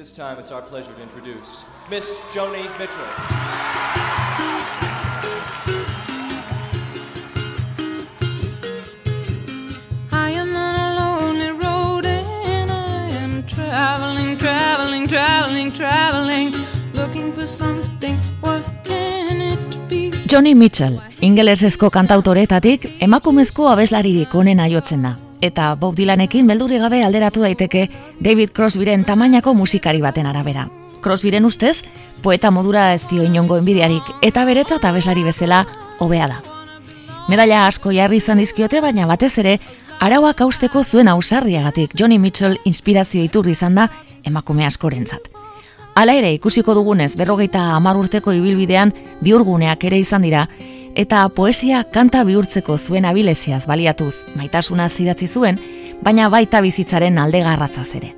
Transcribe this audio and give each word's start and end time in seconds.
this 0.00 0.12
time 0.12 0.38
it's 0.38 0.50
our 0.50 0.62
pleasure 0.62 0.94
to 0.94 1.02
introduce 1.02 1.62
Miss 1.90 2.06
Joni 2.32 2.62
Mitchell. 2.78 3.10
I 10.10 10.30
am 10.30 10.56
on 10.56 10.74
a 10.86 10.88
lonely 11.00 11.50
road 11.50 12.06
and 12.06 12.70
I 12.70 13.10
am 13.22 13.42
traveling, 13.42 14.38
traveling, 14.38 15.06
traveling, 15.06 15.70
traveling, 15.70 16.52
looking 16.94 17.32
for 17.34 17.46
something. 17.46 18.16
What 18.40 18.64
can 18.84 19.42
it 19.52 19.88
be? 19.90 20.12
Johnny 20.26 20.54
Mitchell, 20.54 20.98
ingelesezko 21.20 21.90
kantautoretatik 21.90 22.94
emakumezko 23.00 23.68
abeslaririk 23.68 24.34
onena 24.34 24.66
jotzen 24.66 25.02
da. 25.02 25.18
Eta 25.40 25.74
Bob 25.74 25.96
Dylanekin 25.96 26.46
beldurri 26.46 26.78
gabe 26.78 27.02
alderatu 27.04 27.40
daiteke 27.40 27.88
David 28.20 28.52
Crosbyren 28.56 29.04
tamainako 29.04 29.54
musikari 29.54 30.00
baten 30.00 30.26
arabera. 30.26 30.68
Crosbyren 31.00 31.44
ustez, 31.48 31.82
poeta 32.22 32.50
modura 32.50 32.92
ez 32.94 33.06
dio 33.08 33.24
inongo 33.24 33.56
enbidiarik 33.56 34.04
eta 34.22 34.44
beretzat 34.44 34.84
abeslari 34.84 35.24
bezala 35.24 35.64
hobea 35.98 36.28
da. 36.28 36.40
Medalla 37.28 37.66
asko 37.66 37.92
jarri 37.94 38.18
izan 38.20 38.40
dizkiote, 38.42 38.80
baina 38.80 39.06
batez 39.06 39.32
ere, 39.38 39.58
arauak 40.00 40.40
hausteko 40.40 40.82
zuen 40.84 41.08
ausardiagatik 41.08 41.92
Johnny 41.96 42.18
Mitchell 42.18 42.58
inspirazio 42.64 43.22
iturri 43.22 43.52
izan 43.56 43.76
da 43.78 43.88
emakume 44.24 44.66
askorentzat. 44.66 45.30
Hala 45.94 46.14
ere, 46.16 46.32
ikusiko 46.34 46.74
dugunez, 46.74 47.14
berrogeita 47.16 47.62
hamar 47.74 47.96
urteko 47.96 48.32
ibilbidean 48.32 48.92
biurguneak 49.20 49.84
ere 49.84 49.98
izan 49.98 50.22
dira, 50.22 50.46
eta 51.00 51.28
poesia 51.32 51.84
kanta 51.84 52.22
bihurtzeko 52.28 52.76
zuen 52.76 53.06
abileziaz 53.08 53.62
baliatuz 53.66 54.26
maitasuna 54.36 54.88
zidatzi 54.88 55.28
zuen, 55.28 55.60
baina 56.04 56.28
baita 56.28 56.60
bizitzaren 56.60 57.18
alde 57.18 57.40
garratzaz 57.46 57.88
ere. 57.96 58.12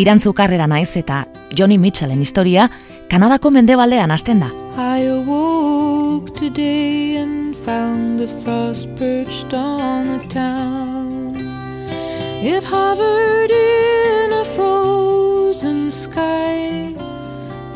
Irantzu 0.00 0.32
karrera 0.32 0.66
naiz 0.70 0.96
eta 0.96 1.26
Johnny 1.56 1.76
Mitchellen 1.78 2.22
historia 2.24 2.70
Kanadako 3.10 3.50
mendebaldean 3.50 4.12
hasten 4.14 4.40
da. 4.40 4.48
I 4.78 5.02
awoke 5.10 6.30
today 6.38 7.16
and 7.18 7.56
found 7.66 8.20
the 8.20 8.28
frost 8.44 8.86
perched 8.96 9.52
on 9.52 10.18
the 10.18 10.28
town. 10.28 11.34
It 12.40 12.64
hovered 12.64 13.50
in 13.50 14.32
a 14.32 14.44
frozen 14.56 15.90
sky, 15.90 16.94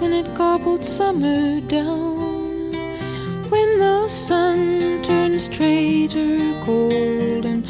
then 0.00 0.12
it 0.12 0.33
gobbled 0.34 0.84
summer 0.84 1.61
down. 1.69 2.23
When 3.50 3.78
the 3.78 4.09
sun 4.09 5.03
turns 5.03 5.48
traitor 5.48 6.39
cold 6.64 7.45
and 7.45 7.64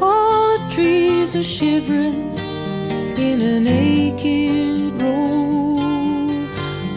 all 0.00 0.58
the 0.58 0.74
trees 0.74 1.36
are 1.36 1.42
shivering 1.42 2.36
in 3.18 3.42
a 3.42 3.60
naked 3.60 5.02
row. 5.02 5.78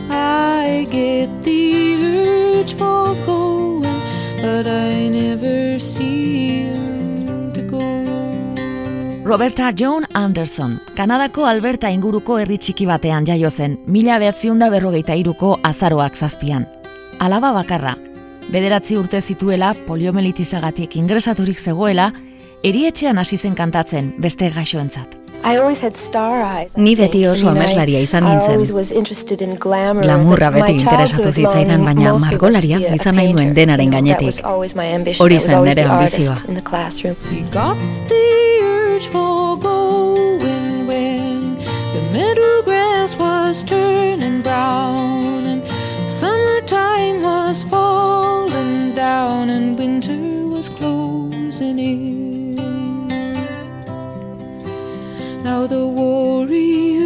I 0.09 0.87
get 0.89 1.43
the 1.43 1.95
urge 1.95 2.73
for 2.73 3.15
going, 3.25 3.83
but 4.41 4.67
I 4.67 5.07
never 5.09 5.79
seem 5.79 7.51
to 7.53 7.61
go. 7.61 7.81
Roberta 9.23 9.71
Joan 9.73 10.05
Anderson, 10.13 10.79
Kanadako 10.95 11.45
Alberta 11.47 11.89
inguruko 11.89 12.39
herri 12.39 12.57
txiki 12.57 12.87
batean 12.87 13.25
jaio 13.25 13.49
zen, 13.49 13.77
mila 13.87 14.19
behatziunda 14.19 14.69
berrogeita 14.69 15.15
iruko 15.15 15.57
azaroak 15.63 16.15
zazpian. 16.15 16.67
Alaba 17.19 17.53
bakarra, 17.53 17.95
bederatzi 18.49 18.97
urte 18.97 19.21
zituela 19.21 19.73
poliomelitizagatik 19.87 20.95
ingresaturik 20.95 21.59
zegoela, 21.59 22.11
erietxean 22.63 23.17
hasi 23.17 23.37
zen 23.37 23.55
kantatzen 23.55 24.13
beste 24.21 24.49
gaixoentzat. 24.49 25.17
Ni 26.77 26.95
beti 26.95 27.23
oso 27.25 27.49
ameslaria 27.49 27.99
izan 28.05 28.27
nintzen. 28.27 28.61
Glamurra 30.03 30.51
beti 30.53 30.75
interesatu 30.77 31.31
zitzaidan, 31.31 31.85
baina 31.85 32.13
margolaria 32.21 32.77
izan 32.93 33.17
nahi 33.17 33.33
nuen 33.33 33.55
denaren 33.57 33.89
gainetik. 33.95 34.43
Hori 34.45 35.39
zen 35.39 35.63
nire 35.65 35.83
ambizioa. 35.83 36.37
He 37.31 37.41
got 37.51 37.77
the 38.07 38.23
urge 38.61 39.07
for 39.09 39.57
going 39.57 40.85
when 40.87 41.57
the 41.93 42.01
meadow 42.13 42.61
grass 42.63 43.15
was 43.17 43.63
turning 43.63 44.41
brown 44.43 45.45
and 45.47 45.63
summertime 46.19 47.23
was 47.23 47.63
falling 47.63 47.90
and 49.49 49.77
winter 49.77 50.47
was 50.47 50.69
closing 50.69 51.79
in. 51.79 52.55
Now 55.43 55.65
the 55.67 55.87
warriors 55.87 57.01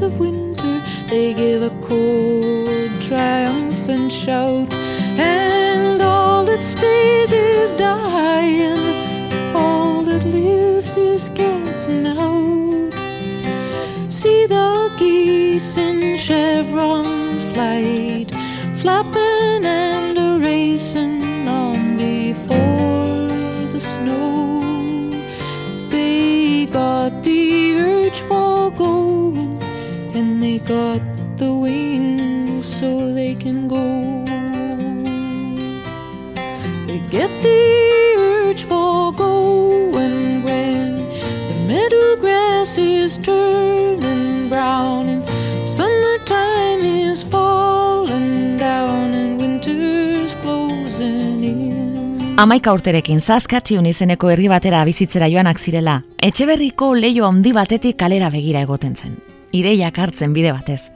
of 0.00 0.18
winter 0.18 0.80
they 1.08 1.34
give 1.34 1.62
a 1.62 1.70
cold 1.80 2.90
triumphant 3.02 4.12
shout 4.12 4.72
and 5.18 6.00
all 6.00 6.44
that 6.44 6.64
stays 6.64 7.32
is 7.32 7.74
dying 7.74 8.78
all 9.54 10.02
that 10.02 10.24
lives 10.24 10.96
is 10.96 11.28
getting 11.30 12.06
out 12.06 12.92
see 14.08 14.46
the 14.46 14.90
geese 14.98 15.76
in 15.76 16.16
chevron 16.16 17.04
flight 17.52 18.30
flapping 18.76 19.64
and 19.64 20.09
got 30.70 31.02
the 31.36 31.50
wings 31.50 32.64
so 32.78 33.12
they 33.12 33.34
can 33.34 33.66
go 33.66 33.82
they 36.86 37.00
get 37.10 37.30
the 37.42 37.62
urge 38.18 38.62
for 38.62 39.10
going 39.12 40.44
when 40.44 41.08
the 41.48 41.56
meadow 41.66 42.14
grass 42.20 42.78
is 42.78 43.18
turning 43.18 44.48
brown 44.48 45.08
and 45.08 45.24
summertime 45.66 46.84
is 46.84 47.24
falling 47.24 48.56
down 48.56 49.10
and 49.22 49.40
winter's 49.40 50.36
closing 50.36 51.42
in. 51.48 52.36
Amaika 52.38 52.76
urterekin 52.78 53.18
Saskatchewan 53.18 53.90
izeneko 53.90 54.30
herri 54.30 54.46
batera 54.54 54.84
bizitzera 54.86 55.26
joanak 55.34 55.58
zirela, 55.58 55.98
etxeberriko 56.30 56.94
leio 56.94 57.26
handi 57.26 57.56
batetik 57.58 57.98
kalera 58.04 58.30
begira 58.30 58.62
egoten 58.68 58.94
zen. 58.94 59.18
Ideiak 59.52 59.98
hartzen 59.98 60.32
bide 60.32 60.52
batez. 60.52 60.90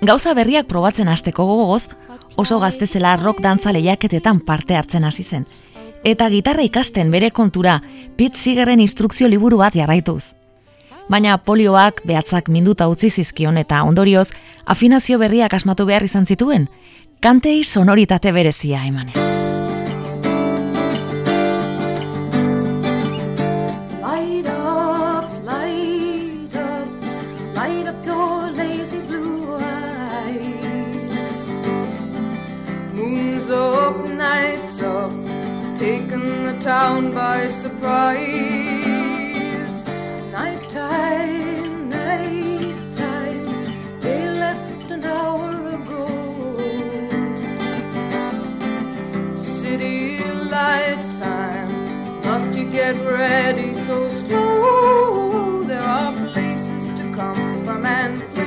Gauza 0.00 0.34
berriak 0.34 0.68
probatzen 0.70 1.08
hasteko 1.08 1.44
gogoz, 1.46 1.88
oso 2.36 2.58
gaztezela 2.62 3.16
rock 3.16 3.40
dantza 3.42 3.72
lehiaketetan 3.72 4.40
parte 4.40 4.76
hartzen 4.76 5.04
hasi 5.04 5.24
zen. 5.24 5.46
Eta 6.04 6.28
gitarra 6.30 6.62
ikasten 6.62 7.10
bere 7.10 7.30
kontura, 7.30 7.80
Pete 8.16 8.38
Seegerren 8.38 8.80
instrukzio 8.80 9.28
liburu 9.28 9.58
bat 9.58 9.74
jarraituz. 9.74 10.32
Baina 11.08 11.38
polioak 11.38 12.02
behatzak 12.06 12.48
minduta 12.52 12.88
utzi 12.88 13.10
zizkion 13.10 13.58
eta 13.58 13.82
ondorioz, 13.82 14.28
afinazio 14.66 15.18
berriak 15.18 15.54
asmatu 15.54 15.88
behar 15.88 16.04
izan 16.04 16.26
zituen, 16.26 16.68
kantei 17.20 17.64
sonoritate 17.64 18.32
berezia 18.32 18.84
emanez. 18.86 19.27
Taking 35.88 36.42
the 36.44 36.56
town 36.60 37.12
by 37.14 37.48
surprise. 37.48 38.18
Nighttime, 40.36 41.88
nighttime, 41.88 43.46
they 44.02 44.22
left 44.44 44.90
an 44.96 45.04
hour 45.04 45.50
ago. 45.78 46.04
City 49.60 50.22
light 50.54 51.02
time. 51.26 51.72
Must 52.28 52.52
you 52.58 52.66
get 52.80 52.94
ready 53.20 53.72
so 53.86 53.96
slow? 54.20 55.62
There 55.70 55.86
are 55.96 56.12
places 56.32 56.84
to 56.98 57.04
come 57.18 57.64
from 57.64 57.86
and 57.86 58.37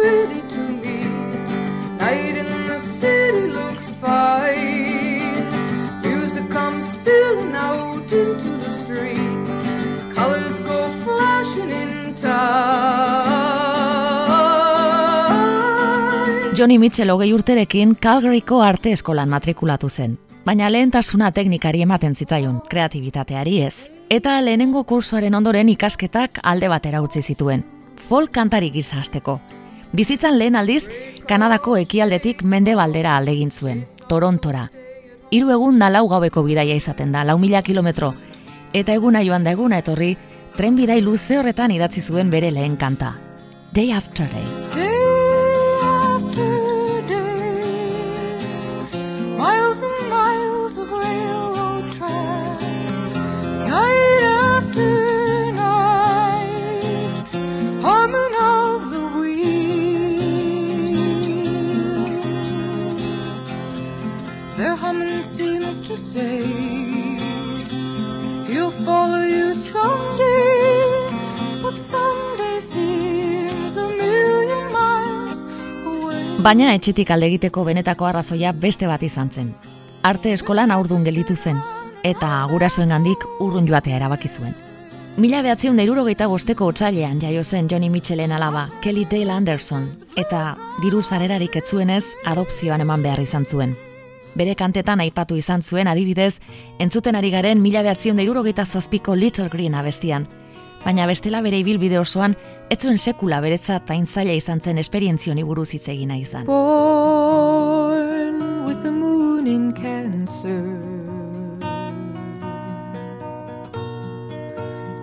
pretty 0.00 0.40
to 0.54 0.60
me. 0.82 0.98
Night 1.98 2.36
in 2.36 2.46
the 2.68 2.78
city 2.80 3.48
looks 3.52 3.92
fine. 4.00 5.46
Music 6.02 6.48
comes 6.48 6.92
spilling 6.92 7.54
out 7.54 8.12
into 8.12 8.50
the 8.64 8.72
street. 8.72 9.48
Colors 10.14 10.60
go 10.60 10.90
flashing 11.04 11.70
in 11.70 12.14
time. 12.14 12.30
Johnny 16.56 16.78
Mitchell 16.78 17.10
hogei 17.10 17.32
urterekin 17.32 17.96
Calgaryko 17.96 18.62
arte 18.62 18.92
eskolan 18.92 19.28
matrikulatu 19.28 19.88
zen. 19.88 20.18
baina 20.44 20.70
lehentasuna 20.72 21.32
teknikari 21.32 21.82
ematen 21.82 22.14
zitzaion, 22.14 22.62
kreatibitateari 22.70 23.62
ez. 23.62 23.74
Eta 24.10 24.40
lehenengo 24.42 24.84
kursoaren 24.84 25.34
ondoren 25.34 25.68
ikasketak 25.68 26.40
alde 26.42 26.68
batera 26.68 27.02
utzi 27.02 27.22
zituen. 27.22 27.64
Folk 28.08 28.32
kantari 28.32 28.70
gisa 28.70 28.96
hasteko. 28.96 29.38
Bizitzan 29.92 30.38
lehen 30.38 30.56
aldiz, 30.56 30.88
Kanadako 31.26 31.76
ekialdetik 31.76 32.42
mende 32.42 32.74
baldera 32.74 33.16
alde 33.16 33.34
zuen, 33.50 33.86
Torontora. 34.08 34.70
Hiru 35.30 35.50
egun 35.50 35.78
da 35.78 35.90
lau 35.90 36.08
gaueko 36.08 36.42
bidaia 36.42 36.74
izaten 36.74 37.12
da, 37.12 37.24
lau 37.24 37.38
mila 37.38 37.62
kilometro. 37.62 38.14
Eta 38.72 38.94
eguna 38.94 39.22
joan 39.22 39.44
da 39.44 39.52
eguna 39.52 39.78
etorri, 39.78 40.16
tren 40.56 40.76
bidai 40.76 41.00
luze 41.00 41.38
horretan 41.38 41.70
idatzi 41.70 42.00
zuen 42.00 42.30
bere 42.30 42.50
lehen 42.50 42.76
kanta. 42.76 43.16
Day 43.72 43.92
after 43.92 44.26
day. 44.30 44.89
Baina 76.40 76.70
etxetik 76.72 77.10
alde 77.12 77.26
egiteko 77.28 77.66
benetako 77.66 78.06
arrazoia 78.08 78.54
beste 78.56 78.86
bat 78.88 79.02
izan 79.04 79.28
zen. 79.28 79.50
Arte 80.08 80.30
eskolan 80.32 80.70
aurdun 80.72 81.02
gelditu 81.04 81.34
zen, 81.36 81.58
eta 82.02 82.30
gurasoen 82.48 82.94
gandik 82.94 83.26
urrun 83.44 83.66
joatea 83.68 83.98
erabaki 83.98 84.28
zuen. 84.28 84.54
Mila 85.20 85.42
behatziun 85.44 85.76
da 85.76 86.28
bosteko 86.28 86.64
otxailean 86.64 87.20
jaio 87.20 87.44
zen 87.44 87.68
Johnny 87.68 87.90
Mitchellen 87.90 88.32
alaba, 88.32 88.70
Kelly 88.80 89.04
Dale 89.04 89.32
Anderson, 89.32 89.90
eta 90.16 90.56
diru 90.80 91.02
zarerarik 91.02 91.56
etzuenez 91.56 92.04
adopzioan 92.24 92.80
eman 92.80 93.02
behar 93.02 93.20
izan 93.20 93.44
zuen. 93.44 93.76
Bere 94.34 94.54
kantetan 94.54 95.00
aipatu 95.00 95.36
izan 95.36 95.62
zuen 95.62 95.88
adibidez, 95.88 96.40
entzuten 96.78 97.16
ari 97.16 97.30
garen 97.30 97.60
mila 97.60 97.82
behatziun 97.82 98.16
da 98.16 98.64
zazpiko 98.64 99.14
Little 99.14 99.50
Green 99.50 99.74
abestian, 99.74 100.26
baina 100.84 101.06
bestela 101.06 101.42
bere 101.42 101.58
ibilbide 101.58 101.98
osoan 101.98 102.34
ez 102.70 102.78
zuen 102.78 102.98
sekula 103.02 103.40
beretza 103.42 103.80
tain 103.82 104.04
zaila 104.06 104.34
izan 104.38 104.60
zen 104.62 104.78
esperientzioni 104.78 105.42
buruz 105.44 105.72
hitz 105.74 105.88
egina 105.90 106.16
izan. 106.16 106.44
Born 106.46 108.36
with 108.66 108.82
the 108.84 108.92
moon 108.92 109.46
in 109.46 109.72
cancer. 109.72 110.62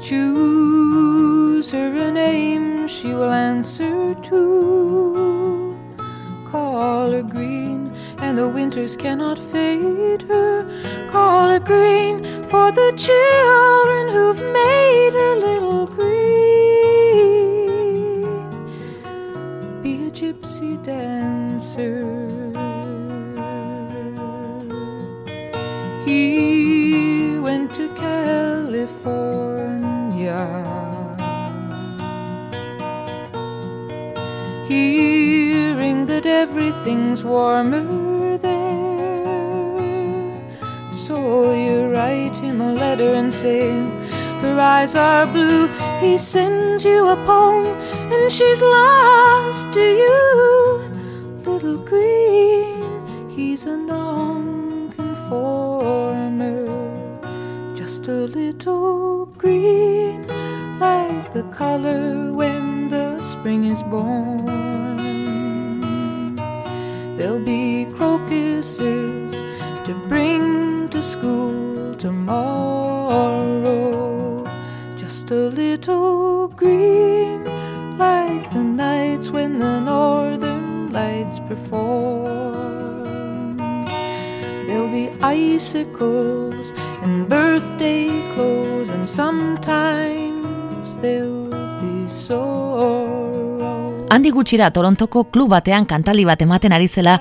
Choose 0.02 1.70
her 1.72 1.92
a 2.08 2.12
name 2.12 2.88
she 2.88 3.14
will 3.14 3.34
answer 3.34 4.16
to. 4.30 5.76
Call 6.50 7.12
her 7.12 7.24
green 7.24 7.92
and 8.20 8.38
the 8.38 8.48
winters 8.48 8.96
cannot 8.96 9.38
fade 9.52 10.22
her. 10.30 10.64
Call 11.12 11.50
her 11.50 11.60
green 11.60 12.24
for 12.48 12.72
the 12.72 12.94
children 12.96 14.08
who've 14.16 14.42
made 14.54 15.12
her 15.12 15.36
little 15.36 15.88
gypsy 15.88 16.77
dancer. 20.88 22.08
He 26.06 27.38
went 27.40 27.76
to 27.76 27.90
California. 27.96 29.04
Hearing 34.70 36.06
that 36.06 36.26
everything's 36.26 37.22
warmer 37.24 38.38
there. 38.38 39.26
So 41.06 41.54
you 41.54 41.88
write 41.88 42.36
him 42.46 42.62
a 42.62 42.74
letter 42.74 43.14
and 43.14 43.34
say, 43.34 43.70
her 44.42 44.58
eyes 44.60 44.96
are 44.96 45.26
blue. 45.28 45.68
He 46.00 46.18
sends 46.18 46.86
you 46.86 47.10
a 47.10 47.18
poem, 47.26 47.66
and 48.14 48.32
she's 48.32 48.62
lost 48.62 49.74
to 49.74 49.82
you. 49.82 50.67
Little 58.68 59.26
green, 59.38 60.28
like 60.80 61.34
the 61.34 61.44
color 61.56 62.34
when 62.34 62.90
the 62.90 63.22
spring 63.22 63.64
is 63.66 63.82
born. 63.84 64.46
There'll 67.16 67.46
be 67.46 67.86
crocuses 67.98 69.32
to 69.86 69.94
bring 70.10 70.90
to 70.90 71.02
school 71.02 71.96
tomorrow 71.96 73.74
just 74.98 75.32
a 75.32 75.48
little 75.62 76.50
green, 76.50 77.46
like 77.98 78.52
the 78.52 78.64
nights 78.64 79.30
when 79.30 79.60
the 79.60 79.80
northern 79.80 80.92
lights 80.92 81.40
perform. 81.48 82.28
There'll 84.68 84.92
be 84.92 85.10
icicles 85.22 86.47
and 87.08 87.30
birthday 87.30 88.10
clothes, 88.34 88.90
and 88.90 89.08
sometimes 89.08 90.98
there'll 91.02 91.48
be 91.82 92.10
sorrow. 92.10 94.08
Handi 94.12 94.32
gutxira 94.32 94.68
Torontoko 94.72 95.24
klub 95.32 95.50
batean 95.56 95.86
kantali 95.86 96.26
bat 96.26 96.42
ematen 96.42 96.76
ari 96.76 96.88
zela, 96.88 97.20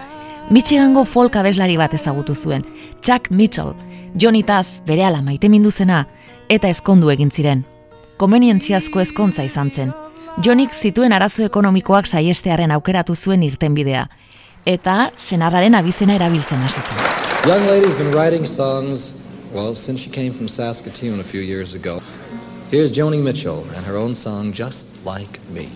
Michigango 0.51 1.05
folk 1.05 1.37
abeslari 1.37 1.77
bat 1.77 1.95
ezagutu 1.95 2.35
zuen, 2.35 2.67
Chuck 3.01 3.31
Mitchell, 3.31 3.75
Johnny 4.15 4.43
Taz 4.43 4.83
bere 4.87 5.07
ala 5.07 5.23
maite 5.23 5.49
minduzena, 5.49 6.05
eta 6.49 6.69
ezkondu 6.69 7.11
egin 7.15 7.31
ziren 7.31 7.65
komenientziazko 8.17 9.01
ezkontza 9.01 9.45
izan 9.45 9.71
zen. 9.71 9.93
Jonik 10.45 10.73
zituen 10.73 11.13
arazo 11.17 11.45
ekonomikoak 11.47 12.09
saiestearen 12.09 12.73
aukeratu 12.77 13.15
zuen 13.17 13.45
irtenbidea 13.47 14.07
eta 14.67 15.11
senarraren 15.17 15.77
abizena 15.79 16.17
erabiltzen 16.19 16.65
hasi 16.65 16.81
zen. 16.81 17.05
Young 17.47 17.67
lady's 17.69 17.95
been 17.95 18.13
writing 18.13 18.47
songs, 18.47 19.15
well, 19.57 19.75
since 19.75 20.01
she 20.01 20.11
came 20.11 20.35
from 20.35 20.49
Saskatoon 20.49 21.19
a 21.19 21.25
few 21.25 21.41
years 21.41 21.73
ago. 21.73 22.03
Here's 22.71 22.93
Joni 22.93 23.23
Mitchell 23.23 23.65
and 23.75 23.87
her 23.87 23.97
own 23.97 24.15
song, 24.15 24.53
Just 24.53 25.03
Like 25.03 25.41
Me. 25.49 25.71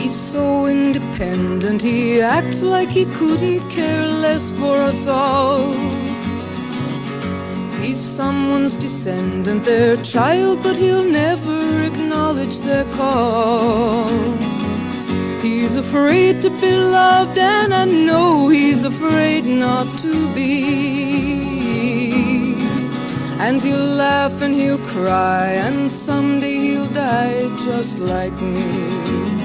He's 0.00 0.14
so 0.14 0.64
independent. 0.64 1.82
He 1.82 2.22
acts 2.22 2.62
like 2.62 2.88
he 2.88 3.04
couldn't 3.04 3.68
care 3.68 4.06
less 4.06 4.50
for 4.52 4.76
us 4.76 5.06
all. 5.06 5.97
He's 7.80 7.98
someone's 7.98 8.76
descendant, 8.76 9.64
their 9.64 9.96
child, 10.02 10.62
but 10.62 10.76
he'll 10.76 11.04
never 11.04 11.82
acknowledge 11.82 12.58
their 12.60 12.84
call. 12.96 14.08
He's 15.42 15.76
afraid 15.76 16.42
to 16.42 16.50
be 16.50 16.72
loved, 16.72 17.38
and 17.38 17.72
I 17.72 17.84
know 17.84 18.48
he's 18.48 18.84
afraid 18.84 19.44
not 19.44 19.86
to 20.00 20.34
be. 20.34 20.48
And 23.38 23.62
he'll 23.62 23.92
laugh 24.06 24.42
and 24.42 24.54
he'll 24.54 24.84
cry, 24.96 25.46
and 25.66 25.90
someday 25.90 26.56
he'll 26.66 26.88
die 26.88 27.48
just 27.64 27.98
like 27.98 28.36
me. 28.40 29.38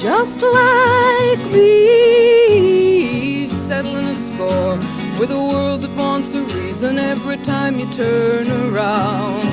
just 0.00 0.40
like 0.40 1.52
me, 1.52 3.46
settling 3.46 4.06
a 4.06 4.14
score 4.14 4.78
with 5.20 5.30
a 5.30 5.38
world 5.38 5.82
that 5.82 5.94
wants 5.98 6.32
a 6.32 6.40
reason 6.40 6.98
every 6.98 7.36
time 7.44 7.78
you 7.78 7.86
turn 7.92 8.50
around. 8.50 9.44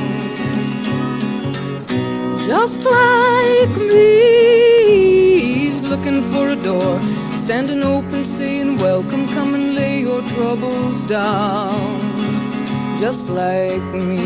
Just 2.48 2.80
like 2.86 3.76
me, 3.76 5.40
he's 5.42 5.82
looking 5.82 6.24
for 6.32 6.48
a 6.48 6.56
door, 6.56 7.00
standing 7.36 7.84
open, 7.84 8.24
saying, 8.24 8.78
Welcome, 8.78 9.28
come 9.36 9.56
and 9.56 9.76
lay 9.76 10.00
your 10.00 10.22
troubles 10.30 11.04
down. 11.10 12.00
Just 12.98 13.28
like 13.28 13.84
me. 13.94 14.24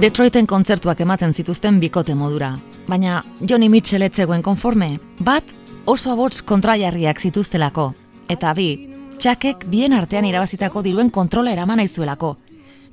Detroiten 0.00 0.46
kontzertuak 0.46 1.00
ematen 1.00 1.34
zituzten 1.34 1.80
bikote 1.80 2.14
modura, 2.14 2.54
baina 2.86 3.24
Johnny 3.42 3.68
Mitchell 3.68 4.06
etzegoen 4.06 4.42
konforme, 4.42 5.00
bat 5.18 5.44
oso 5.84 6.14
abots 6.14 6.44
kontraiarriak 6.46 7.18
zituztelako, 7.20 7.90
eta 8.30 8.54
bi, 8.54 8.89
txakek 9.20 9.66
bien 9.68 9.92
artean 9.92 10.24
irabazitako 10.24 10.82
diruen 10.82 11.10
kontrola 11.12 11.52
eraman 11.52 11.82
aizuelako. 11.82 12.36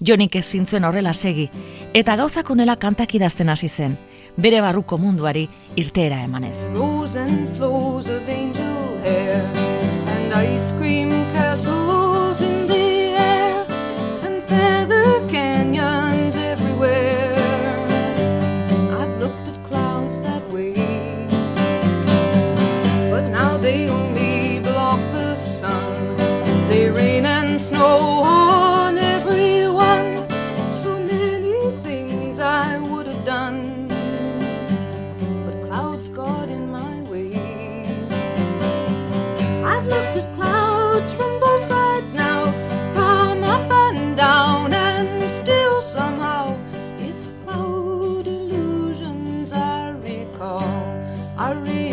Jonik 0.08 0.36
ez 0.36 0.46
zintzuen 0.46 0.84
horrela 0.84 1.14
segi, 1.14 1.48
eta 1.96 2.16
gauzak 2.20 2.52
onela 2.52 2.76
kantak 2.76 3.16
idazten 3.16 3.50
hasi 3.50 3.70
zen, 3.70 3.98
bere 4.36 4.62
barruko 4.62 4.98
munduari 4.98 5.48
irteera 5.76 6.22
emanez. 6.24 6.68
and 10.28 10.34
ice 10.34 10.72
cream 10.78 11.10
castles 11.34 11.87
snow 27.68 28.22
on 28.24 28.98
everyone. 28.98 30.26
So 30.82 30.98
many 31.00 31.76
things 31.84 32.40
I 32.40 32.78
would 32.78 33.08
have 33.08 33.26
done, 33.26 33.90
but 35.46 35.68
clouds 35.68 36.08
got 36.08 36.48
in 36.48 36.72
my 36.72 37.02
way. 37.12 37.34
I've 39.66 39.86
looked 39.86 40.16
at 40.22 40.34
clouds 40.36 41.12
from 41.12 41.42
both 41.42 41.68
sides 41.68 42.14
now, 42.14 42.54
from 42.94 43.44
up 43.44 43.70
and 43.70 44.16
down, 44.16 44.74
and 44.74 45.30
still 45.30 45.82
somehow 45.82 46.58
it's 46.98 47.28
cloud 47.44 48.28
illusions 48.28 49.52
I 49.52 49.90
recall. 49.90 50.64
I 51.38 51.52
really 51.52 51.87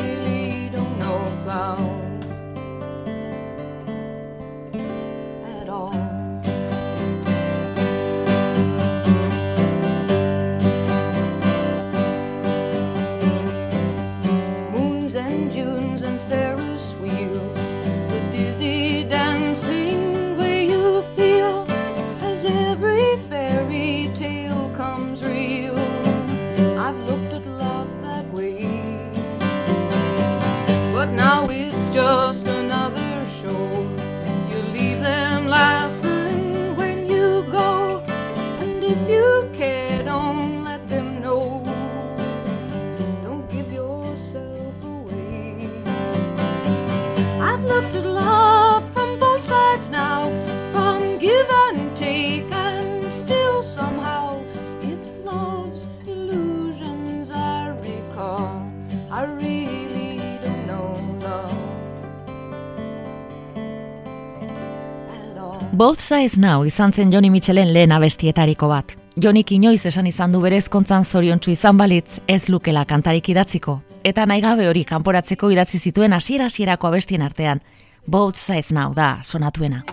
Sides 66.24 66.38
Now 66.38 66.64
izan 66.64 66.92
zen 66.92 67.10
Johnny 67.12 67.28
Mitchellen 67.28 67.68
lehen 67.74 67.92
abestietariko 67.92 68.68
bat. 68.70 68.94
Jonik 69.20 69.50
inoiz 69.52 69.82
esan 69.84 70.06
izan 70.08 70.32
du 70.32 70.40
berez 70.40 70.70
kontzan 70.72 71.04
zoriontsu 71.04 71.52
izan 71.52 71.76
balitz 71.76 72.22
ez 72.26 72.48
lukela 72.48 72.86
kantarik 72.88 73.28
idatziko. 73.28 73.82
Eta 74.04 74.24
nahi 74.24 74.40
gabe 74.40 74.70
hori 74.70 74.86
kanporatzeko 74.88 75.52
idatzi 75.52 75.78
zituen 75.78 76.16
hasiera 76.16 76.48
hasierako 76.48 76.88
abestien 76.88 77.22
artean. 77.28 77.60
Both 78.06 78.40
Sides 78.40 78.72
Now 78.72 78.94
da 78.94 79.18
sonatuena. 79.22 79.84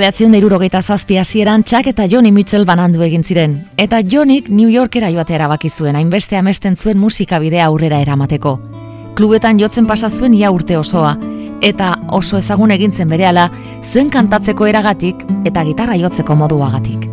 Behatzion 0.00 0.32
irurogeita 0.32 0.80
zazpi 0.80 1.18
hasieran 1.20 1.62
Chuck 1.62 1.90
eta 1.90 2.06
Johnny 2.08 2.30
Mitchell 2.32 2.64
banandu 2.64 3.02
egin 3.04 3.20
ziren. 3.20 3.56
Eta 3.76 3.98
Johnnyk 4.00 4.48
New 4.48 4.70
Yorkera 4.72 5.10
joatea 5.12 5.36
erabaki 5.36 5.68
zuen, 5.68 5.98
hainbeste 5.98 6.38
amesten 6.38 6.76
zuen 6.76 6.96
musikabidea 6.96 7.66
aurrera 7.66 7.98
eramateko. 8.00 8.54
Klubetan 9.18 9.60
jotzen 9.60 9.86
pasa 9.86 10.08
zuen 10.08 10.34
ia 10.38 10.50
urte 10.56 10.78
osoa, 10.80 11.18
eta 11.60 11.92
oso 12.08 12.40
ezagun 12.40 12.72
egintzen 12.72 13.12
berehala, 13.12 13.50
zuen 13.84 14.08
kantatzeko 14.08 14.70
eragatik 14.72 15.20
eta 15.44 15.66
gitarra 15.68 16.00
jotzeko 16.00 16.38
moduagatik. 16.46 17.04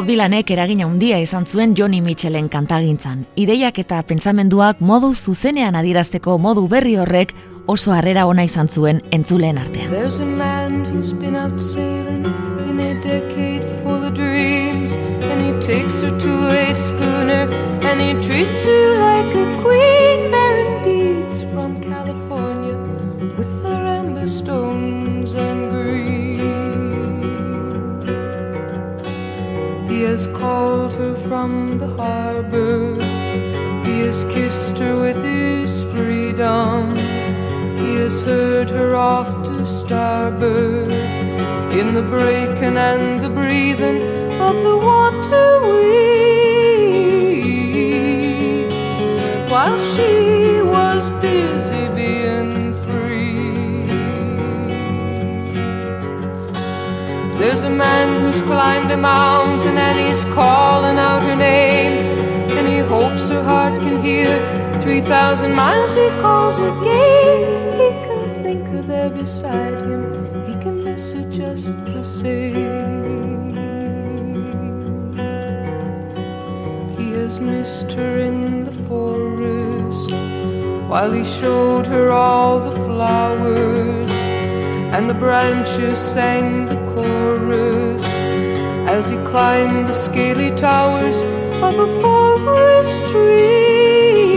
Bob 0.00 0.08
Dylanek 0.08 0.48
eragina 0.54 0.86
handia 0.88 1.18
izan 1.20 1.44
zuen 1.44 1.74
Johnny 1.76 1.98
Mitchellen 2.00 2.46
kantagintzan. 2.48 3.26
Ideiak 3.36 3.82
eta 3.82 3.98
pentsamenduak 4.08 4.80
modu 4.80 5.10
zuzenean 5.12 5.76
adirazteko 5.76 6.38
modu 6.40 6.62
berri 6.72 6.94
horrek 6.96 7.34
oso 7.68 7.92
harrera 7.92 8.24
ona 8.24 8.46
izan 8.48 8.72
zuen 8.72 9.02
entzuleen 9.12 9.60
artean. 9.60 9.92
There's 9.92 10.22
a 10.24 10.24
man 10.24 10.86
who's 10.86 11.12
been 11.12 11.36
out 11.36 11.60
sailing 11.60 12.24
in 12.70 12.80
a 12.80 12.94
decade 13.04 13.68
full 13.82 14.00
of 14.00 14.14
dreams 14.14 14.96
and 15.28 15.44
he 15.44 15.52
takes 15.68 16.00
her 16.00 16.16
to 16.16 16.34
a 16.48 16.74
schooner 16.74 17.44
and 17.84 18.00
he 18.00 18.14
treats 18.24 18.64
her 18.64 19.00
like 19.04 19.09
harbor. 32.50 32.94
He 33.84 34.00
has 34.00 34.24
kissed 34.24 34.78
her 34.78 35.00
with 35.00 35.22
his 35.22 35.82
freedom. 35.92 36.94
He 37.76 37.94
has 37.96 38.20
heard 38.22 38.70
her 38.70 38.94
off 38.94 39.44
to 39.46 39.66
starboard 39.66 40.90
in 41.72 41.94
the 41.94 42.02
breaking 42.02 42.76
and 42.76 43.20
the 43.24 43.30
breathing 43.30 44.02
of 44.40 44.56
the 44.62 44.76
water 44.76 45.60
weeds 45.62 45.94
while 49.50 49.78
she 49.94 50.62
was 50.62 51.10
busy 51.22 51.88
being 51.94 52.74
free. 52.84 53.86
There's 57.38 57.62
a 57.62 57.70
man 57.70 58.20
who's 58.22 58.42
climbed 58.42 58.90
a 58.90 58.96
mountain 58.96 59.78
and 59.78 59.98
he's 59.98 60.24
calling 60.30 60.98
out 60.98 61.22
her 61.22 61.36
name. 61.36 62.39
He 62.80 62.86
hopes 62.86 63.28
her 63.28 63.42
heart 63.42 63.82
can 63.82 64.02
hear 64.02 64.40
3,000 64.80 65.54
miles 65.54 65.94
he 65.94 66.08
calls 66.22 66.58
again. 66.60 67.72
He 67.72 67.90
can 68.06 68.42
think 68.42 68.66
her 68.68 68.80
there 68.80 69.10
beside 69.10 69.82
him, 69.82 70.46
he 70.46 70.54
can 70.62 70.82
miss 70.82 71.12
her 71.12 71.30
just 71.30 71.76
the 71.84 72.02
same. 72.02 73.50
He 76.96 77.10
has 77.20 77.38
missed 77.38 77.92
her 77.92 78.18
in 78.18 78.64
the 78.64 78.72
forest 78.88 80.12
while 80.88 81.12
he 81.12 81.22
showed 81.22 81.86
her 81.86 82.10
all 82.10 82.60
the 82.60 82.76
flowers 82.86 84.12
and 84.94 85.10
the 85.10 85.18
branches 85.26 85.98
sang 85.98 86.64
the 86.64 86.80
chorus 86.94 88.06
as 88.88 89.10
he 89.10 89.16
climbed 89.32 89.86
the 89.86 89.92
scaly 89.92 90.50
towers 90.56 91.39
of 91.62 91.78
a 91.78 91.86
forest 92.00 93.00
tree 93.12 94.30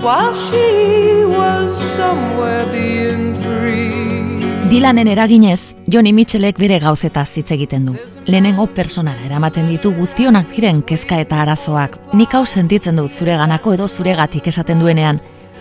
while 0.00 0.34
she 0.34 1.24
was 1.24 1.78
somewhere 1.78 2.66
being 2.72 3.34
free. 3.36 4.68
Dylanen 4.68 5.08
eraginez, 5.08 5.74
Johnny 5.86 6.12
Mitchellek 6.12 6.58
bere 6.58 6.80
gauzeta 6.80 7.22
hitz 7.22 7.50
egiten 7.54 7.84
du. 7.86 7.94
Lehenengo 8.26 8.66
personara 8.74 9.22
eramaten 9.26 9.68
ditu 9.70 9.92
guztionak 9.94 10.50
diren 10.56 10.82
kezka 10.82 11.20
eta 11.20 11.42
arazoak. 11.42 11.98
Nik 12.14 12.34
hau 12.34 12.46
sentitzen 12.46 12.96
dut 12.96 13.12
zure 13.12 13.36
ganako 13.36 13.74
edo 13.74 13.88
zuregatik 13.88 14.46
esaten 14.48 14.80
duenean. 14.80 15.20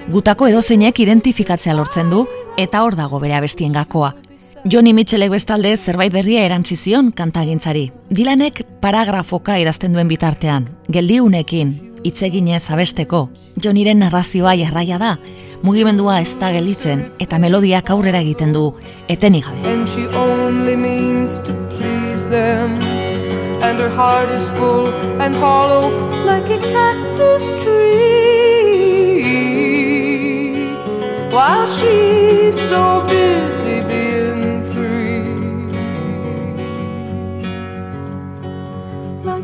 Gutako 0.09 0.47
edo 0.47 0.61
zeinek 0.61 0.99
identifikatzea 0.99 1.73
lortzen 1.77 2.09
du 2.09 2.25
eta 2.57 2.81
hor 2.81 2.95
dago 2.95 3.19
bere 3.19 3.35
abestien 3.37 3.73
gakoa. 3.73 4.15
Johnny 4.63 4.93
Mitchellek 4.93 5.31
bestalde 5.33 5.75
zerbait 5.75 6.13
berria 6.13 6.43
erantzi 6.45 6.75
zion 6.77 7.11
kantagintzari. 7.11 7.87
Dilanek 8.13 8.61
paragrafoka 8.81 9.55
idazten 9.57 9.93
duen 9.97 10.07
bitartean, 10.07 10.67
geldiunekin, 10.87 11.71
hitzeginez 12.03 12.69
abesteko. 12.69 13.29
Johnnyren 13.57 13.99
narrazioa 14.03 14.53
jarraia 14.59 14.99
da, 15.01 15.15
mugimendua 15.63 16.19
ez 16.21 16.35
da 16.39 16.51
gelditzen 16.53 17.07
eta 17.19 17.39
melodiak 17.41 17.89
aurrera 17.89 18.21
egiten 18.21 18.53
du 18.53 18.75
etenik 19.09 19.45
gabe. 19.49 19.73
And 19.73 19.89
she 19.89 20.05
only 20.13 20.75
means 20.75 21.39
to 21.39 21.53
please 21.73 22.29
them 22.29 22.77
And 23.61 23.79
her 23.79 23.89
heart 23.89 24.31
is 24.31 24.47
full 24.57 24.87
and 25.21 25.35
hollow 25.35 25.89
like 26.25 26.49
a 26.49 26.59
cactus 26.73 27.51
tree 27.63 27.81
while 31.31 31.67
she's 31.77 32.59
so 32.59 33.03
busy 33.07 33.60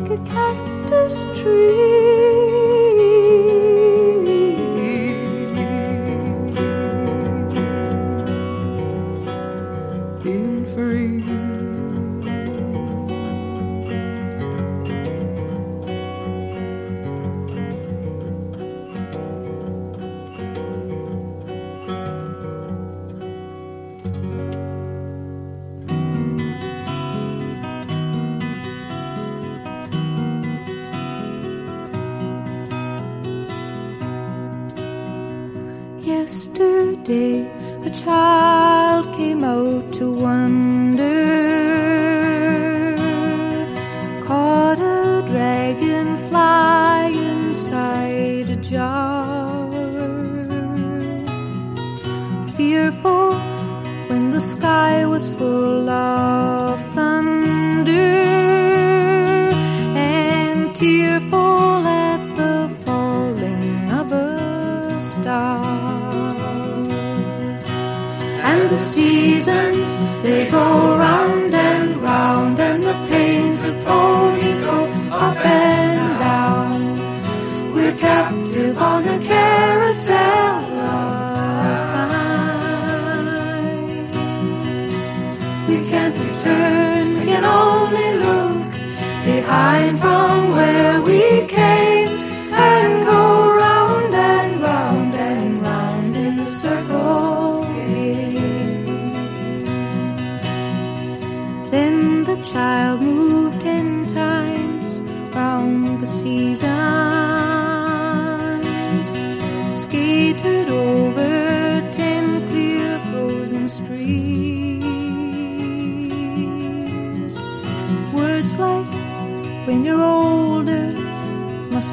Like 0.08 0.20
a 0.20 0.24
cactus 0.24 1.24
tree. 1.38 2.77
to 39.98 40.12
one 40.12 40.47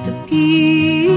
the 0.06 0.12
peace. 0.28 1.15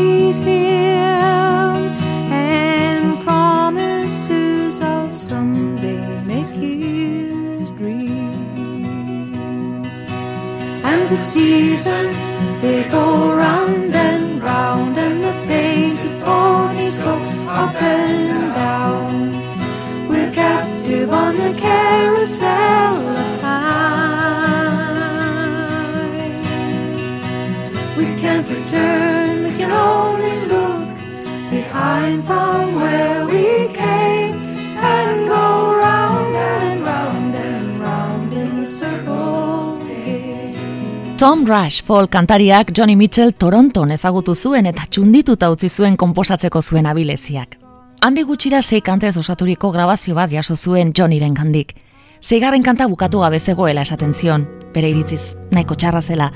Rush 41.68 41.82
folk 41.82 42.08
kantariak 42.10 42.70
Johnny 42.72 42.96
Mitchell 42.96 43.34
Toronton 43.34 43.90
ezagutu 43.92 44.32
zuen 44.34 44.64
eta 44.70 44.86
txundituta 44.88 45.50
utzi 45.52 45.68
zuen 45.68 45.98
konposatzeko 46.00 46.62
zuen 46.62 46.86
abileziak. 46.88 47.58
Handi 48.00 48.22
gutxira 48.24 48.62
sei 48.62 48.80
kantez 48.80 49.10
osaturiko 49.20 49.68
grabazio 49.74 50.14
bat 50.16 50.32
jaso 50.32 50.56
zuen 50.56 50.94
Johnnyren 50.96 51.34
kandik. 51.36 51.74
Seigarren 52.22 52.64
kanta 52.64 52.86
bukatu 52.88 53.20
gabe 53.20 53.38
zegoela 53.38 53.84
esaten 53.84 54.14
zion, 54.14 54.48
bere 54.72 54.88
iritziz, 54.88 55.34
nahiko 55.50 55.76
txarra 55.76 56.00
zela, 56.00 56.32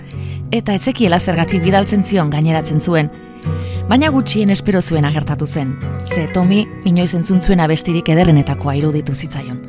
eta 0.50 0.74
etzekiela 0.76 1.18
zergatik 1.18 1.64
bidaltzen 1.64 2.04
zion 2.04 2.28
gaineratzen 2.28 2.80
zuen. 2.80 3.08
Baina 3.88 4.10
gutxien 4.12 4.50
espero 4.50 4.82
zuen 4.82 5.08
agertatu 5.08 5.46
zen, 5.46 5.78
ze 6.04 6.28
Tommy 6.34 6.66
inoiz 6.84 7.14
entzun 7.14 7.40
zuen 7.40 7.60
abestirik 7.60 8.12
ederrenetakoa 8.12 8.76
iruditu 8.82 9.14
zitzaion. 9.14 9.64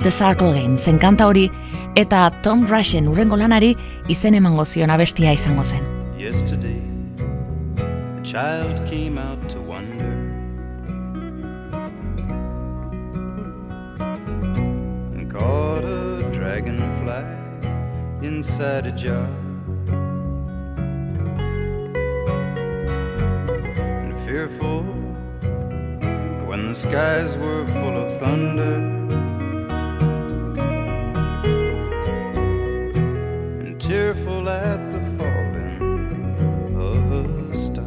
The 0.00 0.10
Circle 0.10 0.54
Game 0.54 0.78
zen 0.78 0.98
kanta 0.98 1.26
hori, 1.26 1.50
eta 1.96 2.30
Tom 2.42 2.66
Rushen 2.66 3.06
urrengo 3.08 3.36
lanari 3.36 3.74
izen 4.08 4.34
emango 4.34 4.64
zion 4.64 4.90
abestia 4.90 5.32
izango 5.32 5.64
zen. 5.64 5.84
Yesterday, 6.18 6.82
a 7.78 8.22
child 8.22 8.84
came 8.86 9.18
out 9.18 9.48
to 9.48 9.60
wonder. 9.60 10.10
And 15.14 15.30
caught 15.30 15.84
a 15.84 16.28
dragonfly 16.32 17.22
inside 18.26 18.86
a 18.86 18.92
jar. 18.92 19.28
And 24.02 24.14
fearful 24.26 24.82
when 26.48 26.68
the 26.68 26.74
skies 26.74 27.36
were 27.36 27.64
full 27.66 27.96
of 27.96 28.18
thunder. 28.18 29.23
And 33.84 33.92
tearful 33.92 34.48
at 34.48 34.80
the 34.92 35.00
falling 35.18 36.74
of 36.74 37.12
a 37.12 37.54
star. 37.54 37.84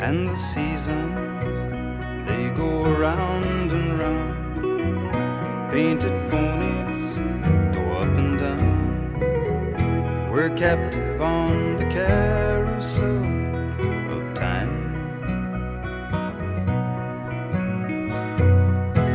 And 0.00 0.28
the 0.28 0.36
seasons, 0.36 1.54
they 2.28 2.50
go 2.54 2.82
round 2.96 3.72
and 3.72 3.98
round. 3.98 5.72
Painted 5.72 6.30
ponies 6.30 7.16
go 7.74 7.82
up 7.92 8.18
and 8.18 8.38
down. 8.38 10.30
We're 10.30 10.54
captive 10.56 11.22
on 11.22 11.78
the 11.78 11.86
carousel 11.86 13.24
of 14.12 14.34
time. 14.34 14.74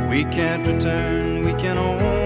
We 0.09 0.23
can't 0.23 0.65
return, 0.65 1.45
we 1.45 1.53
can 1.61 1.77
only 1.77 2.20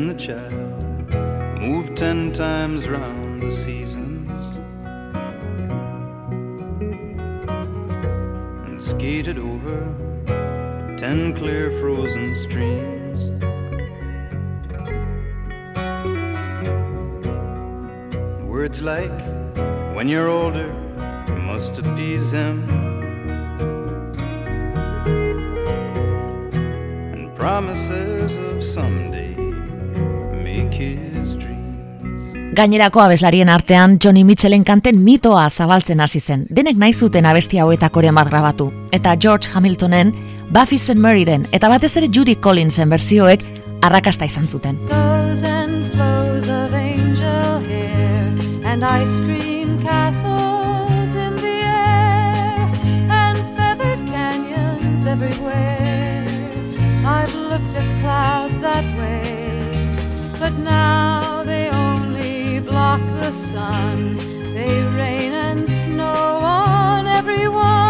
Then 0.00 0.08
the 0.08 0.14
child 0.14 1.60
moved 1.60 1.94
ten 1.94 2.32
times 2.32 2.88
round 2.88 3.42
the 3.42 3.50
seasons 3.50 4.30
and 8.64 8.82
skated 8.82 9.36
over 9.36 9.78
ten 10.96 11.34
clear 11.34 11.70
frozen 11.80 12.34
streams. 12.34 13.28
Words 18.48 18.80
like, 18.80 19.20
when 19.94 20.08
you're 20.08 20.30
older, 20.30 20.72
you 21.28 21.34
must 21.34 21.78
appease 21.78 22.30
him. 22.30 22.66
And 27.12 27.36
promises 27.36 28.38
of 28.38 28.64
someday 28.64 29.29
Gainerako 32.50 33.00
abeslarien 33.00 33.48
artean 33.48 33.98
Johnny 34.02 34.24
Mitchellen 34.24 34.64
kanten 34.64 34.98
mitoa 35.04 35.44
zabaltzen 35.50 36.00
hasi 36.00 36.20
zen. 36.20 36.46
Denek 36.50 36.76
nahi 36.82 36.92
zuten 36.92 37.26
abesti 37.30 37.60
hauetakoren 37.62 38.14
bat 38.18 38.26
grabatu. 38.26 38.72
Eta 38.90 39.14
George 39.16 39.52
Hamiltonen, 39.54 40.10
Buffy 40.50 40.78
St. 40.78 40.98
Maryren 40.98 41.46
eta 41.52 41.68
batez 41.70 41.92
ere 41.96 42.08
Judy 42.10 42.34
Collinsen 42.34 42.90
berzioek 42.90 43.44
arrakasta 43.82 44.26
izan 44.26 44.48
zuten. 44.48 44.78
Everywhere. 55.10 56.26
I've 57.04 57.34
looked 57.34 57.74
at 57.74 58.00
clouds 58.00 58.60
that 58.60 58.84
way, 58.96 60.38
but 60.38 60.56
now 60.58 61.42
they 61.42 61.68
only 61.68 61.79
block 62.96 63.14
the 63.20 63.30
sun. 63.30 64.16
They 64.52 64.82
rain 64.98 65.32
and 65.32 65.68
snow 65.68 66.38
on 66.42 67.06
everyone. 67.06 67.89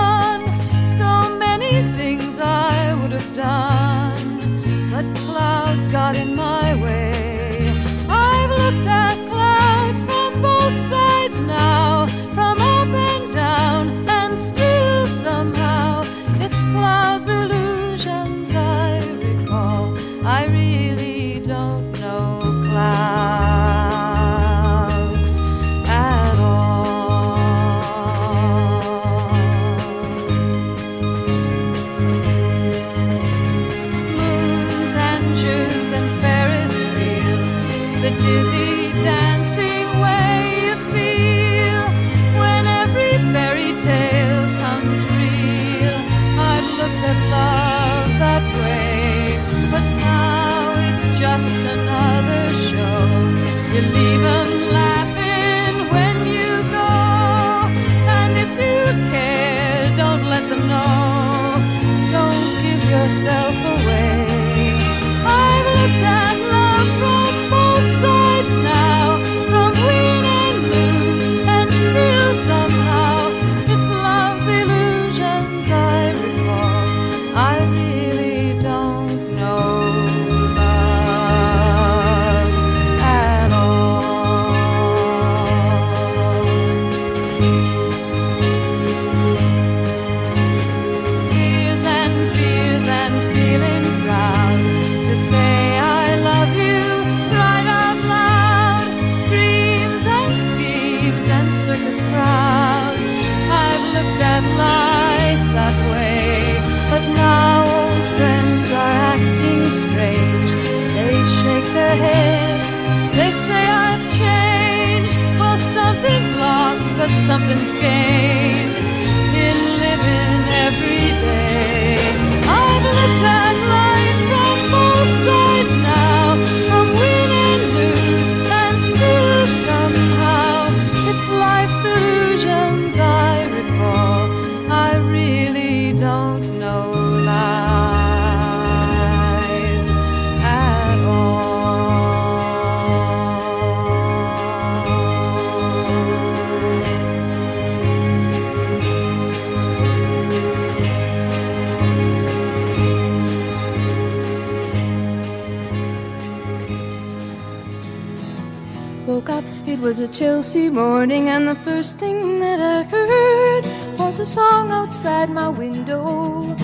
First 161.81 161.97
thing 161.97 162.41
that 162.41 162.61
I 162.61 162.83
heard 162.83 163.65
was 163.99 164.19
a 164.19 164.27
song 164.27 164.71
outside 164.71 165.31
my 165.31 165.49
window. 165.49 166.55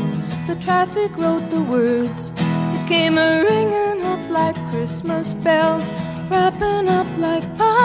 The 0.47 0.57
traffic 0.61 1.17
wrote 1.17 1.49
the 1.49 1.63
words, 1.63 2.35
it 2.77 2.87
came 2.87 3.17
a 3.17 3.43
ringing 3.43 4.05
up 4.05 4.29
like 4.29 4.57
Christmas 4.71 5.33
bells, 5.33 5.91
wrapping 6.29 6.89
up 6.89 7.09
like 7.17 7.45
pipes 7.57 7.81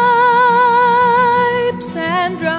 and 1.96 2.38
drums. 2.38 2.54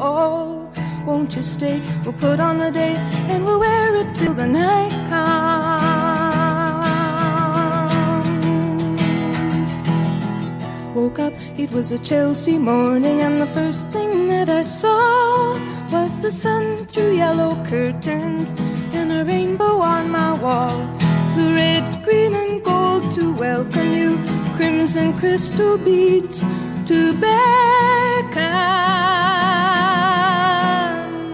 Oh, 0.00 0.70
won't 1.04 1.36
you 1.36 1.42
stay? 1.42 1.82
We'll 2.02 2.14
put 2.14 2.40
on 2.40 2.56
the 2.56 2.70
day 2.70 2.94
and 3.30 3.44
we'll 3.44 3.60
wear 3.60 3.94
it 3.94 4.14
till 4.14 4.32
the 4.32 4.46
night 4.46 4.94
comes. 5.10 5.68
Woke 10.94 11.18
up, 11.18 11.34
it 11.58 11.72
was 11.72 11.90
a 11.90 11.98
Chelsea 11.98 12.56
morning, 12.56 13.20
and 13.20 13.38
the 13.38 13.46
first 13.46 13.88
thing 13.88 14.28
that 14.28 14.48
I 14.48 14.62
saw 14.62 15.58
was 15.90 16.20
the 16.20 16.30
sun 16.30 16.86
through 16.86 17.16
yellow 17.16 17.56
curtains 17.64 18.54
and 18.92 19.10
a 19.10 19.24
rainbow 19.24 19.80
on 19.80 20.08
my 20.08 20.34
wall. 20.34 20.78
The 21.36 21.52
red, 21.52 22.04
green, 22.04 22.34
and 22.34 22.62
gold 22.62 23.10
to 23.16 23.32
welcome 23.32 23.90
you, 23.90 24.18
crimson 24.56 25.12
crystal 25.18 25.76
beads 25.78 26.42
to 26.86 27.12
beckon. 27.18 28.42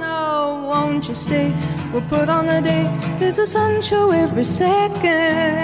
Oh, 0.02 0.66
won't 0.70 1.06
you 1.06 1.14
stay? 1.14 1.52
We'll 1.92 2.08
put 2.08 2.30
on 2.30 2.46
the 2.46 2.62
day. 2.62 2.84
There's 3.18 3.38
a 3.38 3.46
sun 3.46 3.82
show 3.82 4.10
every 4.10 4.44
second. 4.44 5.63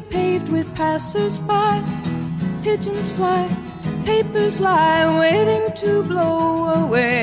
Are 0.00 0.10
paved 0.10 0.48
with 0.48 0.72
passers-by. 0.74 1.82
Pigeons 2.62 3.10
fly, 3.12 3.48
papers 4.04 4.60
lie, 4.60 5.04
waiting 5.18 5.72
to 5.76 6.02
blow 6.02 6.68
away. 6.84 7.16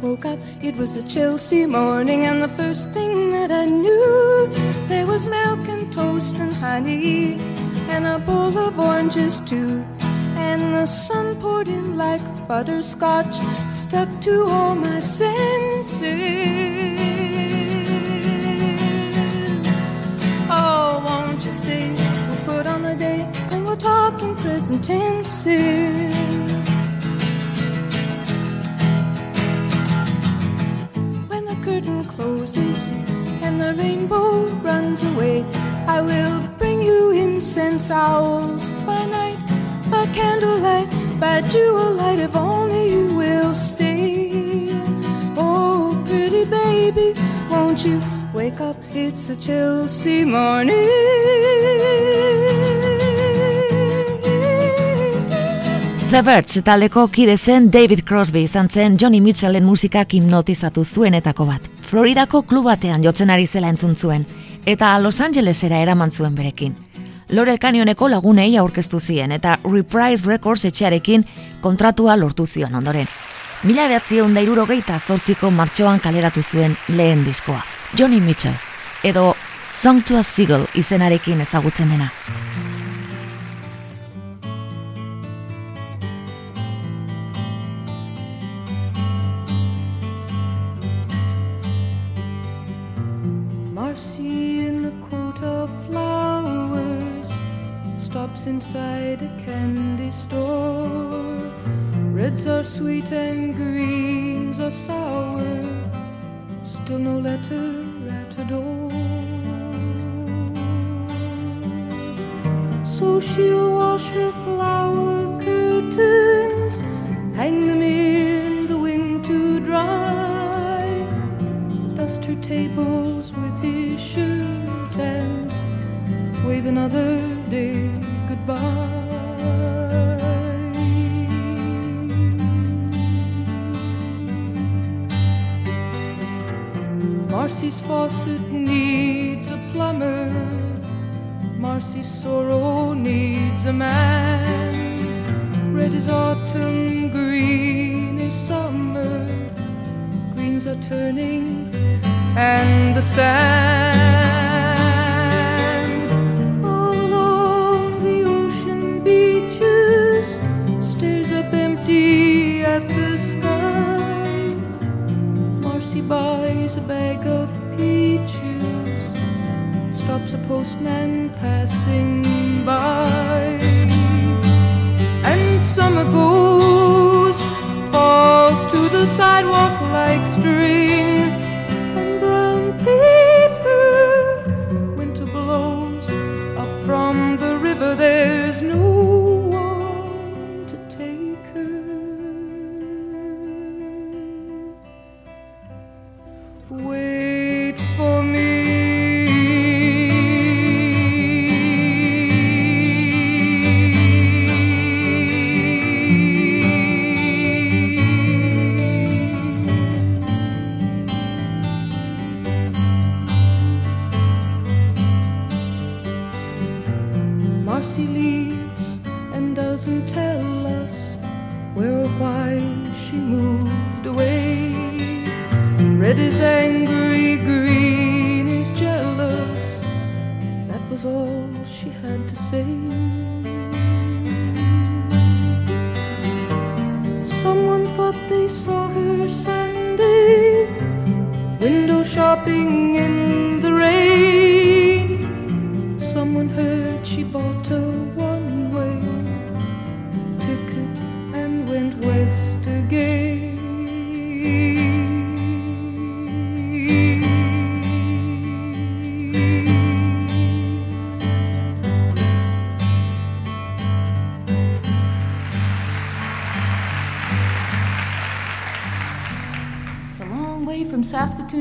Woke 0.00 0.24
up, 0.26 0.38
it 0.62 0.76
was 0.76 0.96
a 0.96 1.02
Chelsea 1.02 1.66
morning, 1.66 2.26
and 2.26 2.42
the 2.42 2.48
first 2.48 2.90
thing 2.92 3.32
that 3.32 3.50
I 3.50 3.66
knew, 3.66 4.48
there 4.88 5.06
was 5.06 5.26
milk 5.26 5.68
and 5.68 5.92
toast 5.92 6.36
and 6.36 6.52
honey, 6.52 7.36
and 7.88 8.06
a 8.06 8.18
bowl 8.18 8.56
of 8.58 8.78
oranges 8.78 9.40
too. 9.40 9.84
And 10.54 10.72
the 10.72 10.86
sun 10.86 11.34
poured 11.40 11.66
in 11.66 11.96
like 11.96 12.22
butterscotch, 12.46 13.34
stuck 13.72 14.08
to 14.20 14.44
all 14.44 14.76
my 14.76 15.00
senses. 15.00 16.04
Oh, 20.48 21.02
won't 21.04 21.44
you 21.44 21.50
stay? 21.50 21.92
We'll 22.28 22.44
put 22.46 22.66
on 22.68 22.82
the 22.82 22.94
day, 22.94 23.28
and 23.50 23.64
we'll 23.66 23.76
talk 23.76 24.22
in 24.22 24.36
present 24.36 24.84
tenses. 24.84 26.68
When 31.30 31.44
the 31.46 31.58
curtain 31.64 32.04
closes 32.04 32.92
and 33.42 33.60
the 33.60 33.74
rainbow 33.74 34.46
runs 34.62 35.02
away, 35.02 35.44
I 35.88 36.00
will 36.00 36.46
bring 36.58 36.80
you 36.80 37.10
incense 37.10 37.90
owls 37.90 38.68
night, 38.68 38.86
by 38.86 39.23
candlelight, 40.14 40.88
by 41.20 41.42
jewel 41.48 41.94
light, 41.94 42.18
if 42.18 42.36
only 42.36 42.90
you 42.90 43.14
will 43.14 43.54
stay. 43.54 44.68
Oh, 45.36 46.00
pretty 46.06 46.44
baby, 46.44 47.14
won't 47.50 47.84
you 47.84 48.00
wake 48.32 48.60
up? 48.60 48.76
It's 48.94 49.30
a 49.30 49.36
Chelsea 49.36 50.24
morning. 50.24 50.88
The 56.10 56.22
Birds 56.22 56.60
taldeko 56.62 57.08
kide 57.10 57.34
zen 57.36 57.72
David 57.72 58.04
Crosby 58.06 58.44
izan 58.46 58.68
zen 58.70 58.96
Johnny 59.00 59.20
Mitchellen 59.20 59.64
musikak 59.66 60.12
hipnotizatu 60.14 60.84
zuenetako 60.84 61.46
bat. 61.48 61.66
Floridako 61.90 62.42
klub 62.46 62.68
batean 62.70 63.02
jotzen 63.02 63.30
ari 63.34 63.46
zela 63.46 63.68
entzun 63.68 63.96
zuen, 63.96 64.26
eta 64.66 64.98
Los 65.02 65.20
Angelesera 65.20 65.82
eraman 65.82 66.12
zuen 66.14 66.34
berekin. 66.38 66.76
Laurel 67.34 67.58
Canyoneko 67.58 68.06
lagunei 68.08 68.52
aurkeztu 68.60 69.00
zien 69.00 69.32
eta 69.34 69.56
Reprise 69.64 70.26
Records 70.26 70.68
etxearekin 70.68 71.24
kontratua 71.60 72.14
lortu 72.16 72.46
zion 72.46 72.74
ondoren. 72.78 73.08
Mila 73.64 73.88
behatzion 73.90 74.36
da 74.36 74.44
irurogeita 74.44 75.00
zortziko 75.00 75.50
martxoan 75.50 75.98
kaleratu 76.04 76.42
zuen 76.42 76.76
lehen 76.88 77.24
diskoa, 77.26 77.62
Johnny 77.98 78.20
Mitchell, 78.20 78.54
edo 79.02 79.34
Song 79.72 80.04
to 80.06 80.18
a 80.18 80.22
Seagull 80.22 80.68
izenarekin 80.78 81.40
ezagutzen 81.42 81.90
dena. 81.90 82.12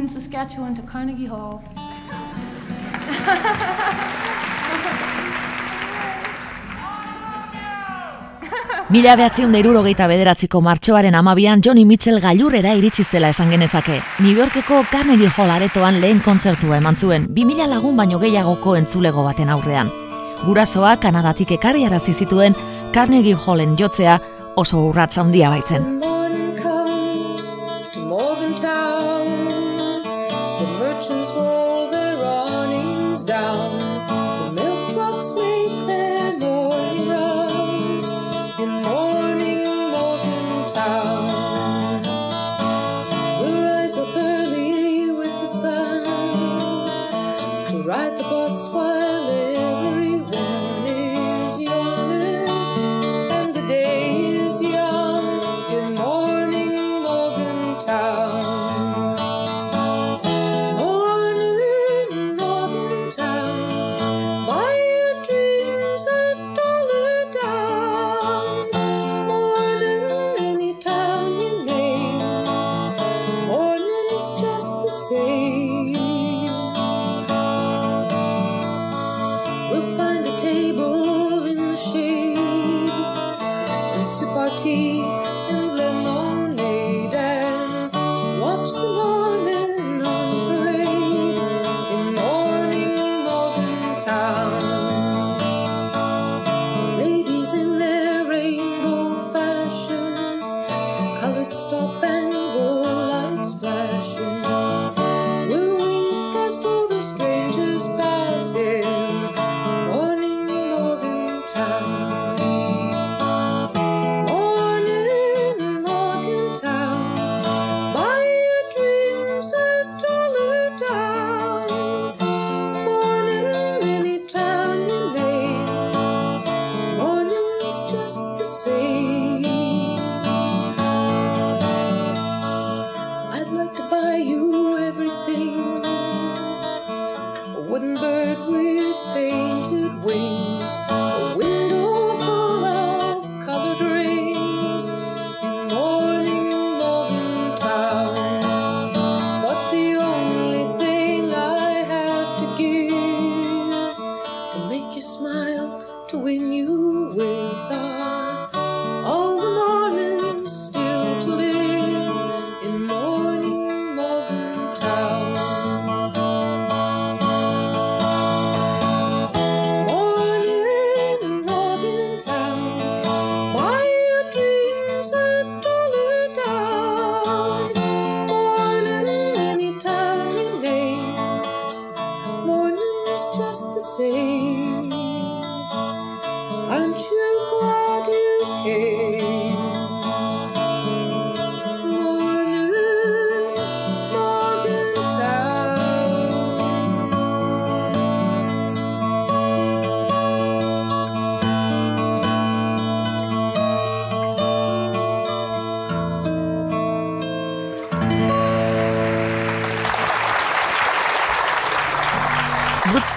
Boone, 0.04 0.10
Saskatchewan 0.10 0.76
to 0.76 0.82
Carnegie 0.82 1.28
Hall. 1.28 1.60
Mila 8.90 9.16
behatziun 9.16 9.56
irurogeita 9.56 10.08
bederatziko 10.08 10.62
martxoaren 10.62 11.16
amabian 11.16 11.62
Johnny 11.66 11.86
Mitchell 11.86 12.20
gailurrera 12.22 12.74
iritsi 12.76 13.04
zela 13.04 13.30
esan 13.30 13.50
genezake. 13.50 14.02
New 14.20 14.38
Yorkeko 14.38 14.84
Carnegie 14.92 15.32
Hall 15.38 15.50
aretoan 15.50 16.00
lehen 16.02 16.22
kontzertua 16.22 16.78
eman 16.78 16.96
zuen, 16.96 17.28
2000 17.34 17.68
lagun 17.70 17.98
baino 17.98 18.20
gehiagoko 18.20 18.76
entzulego 18.76 19.24
baten 19.24 19.50
aurrean. 19.50 19.92
Gurasoa 20.46 20.98
Kanadatik 20.98 21.52
ekarri 21.52 21.88
zituen 22.00 22.56
Carnegie 22.94 23.36
Hallen 23.36 23.78
jotzea 23.78 24.20
oso 24.56 24.86
urratsa 24.90 25.22
handia 25.22 25.50
baitzen. 25.50 26.13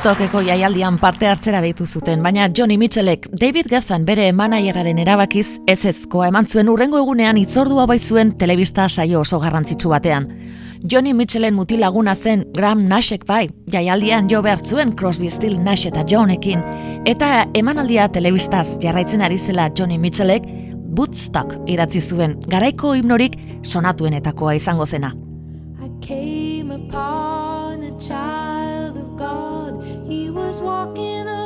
Woodstockeko 0.07 0.39
jaialdian 0.47 1.01
parte 1.03 1.27
hartzera 1.27 1.59
deitu 1.59 1.83
zuten, 1.83 2.21
baina 2.23 2.45
Johnny 2.55 2.77
Mitchellek 2.79 3.25
David 3.41 3.67
Geffen 3.67 4.05
bere 4.07 4.29
manaieraren 4.33 5.01
erabakiz 5.03 5.57
ezezkoa 5.67 6.29
eman 6.29 6.47
zuen 6.47 6.69
urrengo 6.71 7.01
egunean 7.01 7.41
itzordua 7.41 7.89
baizuen 7.91 8.31
telebista 8.39 8.85
saio 8.89 9.25
oso 9.25 9.41
garrantzitsu 9.43 9.91
batean. 9.91 10.29
Johnny 10.93 11.11
Mitchellen 11.13 11.57
mutilaguna 11.59 12.15
zen 12.15 12.45
Graham 12.55 12.85
Nashek 12.87 13.27
bai, 13.27 13.49
jaialdian 13.73 14.31
jo 14.31 14.45
behartzuen 14.47 14.95
Crosby, 14.95 15.27
Still, 15.29 15.59
Nash 15.59 15.89
eta 15.91 16.05
Johnekin, 16.07 16.63
eta 17.05 17.49
emanaldia 17.59 18.07
telebistaz 18.07 18.79
jarraitzen 18.85 19.27
ari 19.27 19.39
zela 19.39 19.73
Johnny 19.75 19.99
Mitchellek 19.99 20.47
Woodstock 20.97 21.57
idatzi 21.67 22.01
zuen, 22.01 22.39
garaiko 22.47 22.95
himnorik 22.95 23.35
sonatuenetakoa 23.65 24.55
izango 24.55 24.87
zena. 24.87 25.17
I 25.83 25.91
came 26.01 26.71
upon 26.71 27.83
a 27.83 27.91
child 27.99 28.56
walking 30.61 31.27
alone. 31.29 31.46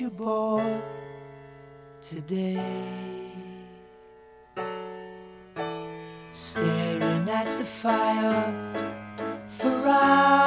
You 0.00 0.10
bought 0.10 0.82
today. 2.00 2.62
Staring 6.30 7.28
at 7.28 7.46
the 7.58 7.64
fire 7.64 8.94
for 9.46 9.88
hours 9.88 10.41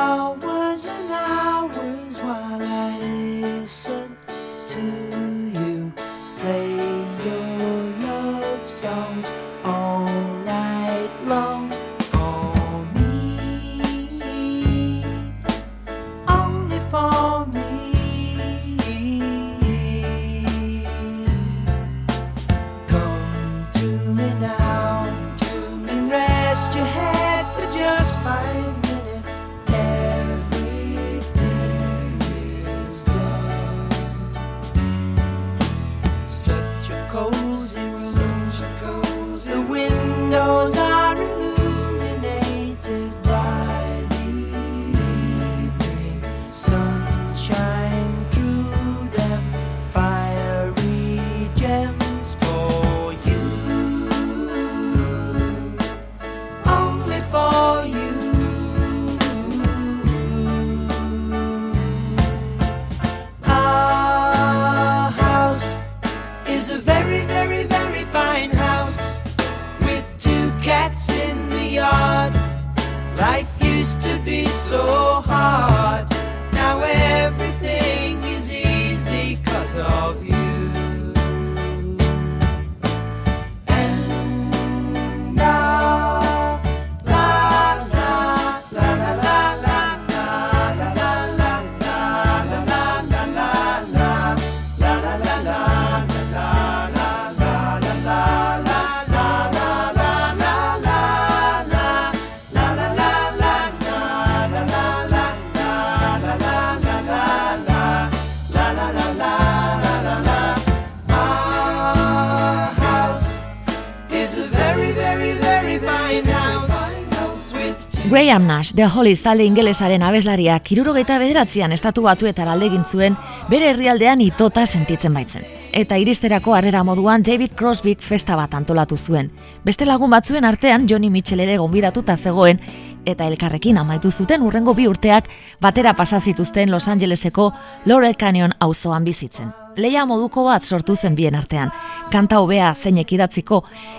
Graham 118.26 118.48
Nash, 118.48 118.74
The 118.74 118.88
Hollies 118.88 119.22
talde 119.22 119.46
ingelesaren 119.46 120.02
abeslaria, 120.02 120.56
kirurogeita 120.66 121.20
bederatzean 121.22 121.76
estatu 121.76 122.02
batuetara 122.02 122.56
alde 122.56 122.66
egin 122.72 122.82
zuen, 122.84 123.14
bere 123.52 123.68
herrialdean 123.70 124.24
itota 124.26 124.64
sentitzen 124.66 125.14
baitzen. 125.14 125.44
Eta 125.72 126.00
iristerako 126.02 126.56
harrera 126.58 126.82
moduan 126.84 127.22
David 127.22 127.54
Crosbyk 127.60 128.02
festa 128.02 128.36
bat 128.36 128.56
antolatu 128.58 128.98
zuen. 128.98 129.30
Beste 129.64 129.86
lagun 129.86 130.10
batzuen 130.10 130.48
artean 130.50 130.88
Johnny 130.90 131.12
Mitchell 131.14 131.44
ere 131.46 131.60
gonbidatuta 131.62 132.16
zegoen, 132.18 132.64
eta 133.06 133.28
elkarrekin 133.28 133.78
amaitu 133.78 134.10
zuten 134.10 134.42
urrengo 134.42 134.74
bi 134.74 134.88
urteak 134.88 135.30
batera 135.62 135.94
pasa 135.94 136.20
zituzten 136.20 136.72
Los 136.72 136.88
Angeleseko 136.88 137.52
Laurel 137.86 138.18
Canyon 138.18 138.58
auzoan 138.60 139.06
bizitzen. 139.06 139.54
Leia 139.76 140.06
moduko 140.08 140.46
bat 140.48 140.64
sortu 140.64 140.96
zen 140.96 141.16
bien 141.16 141.36
artean, 141.36 141.72
kanta 142.12 142.38
hobea 142.40 142.70
zeinek 142.76 143.10
idatziko, 143.12 143.58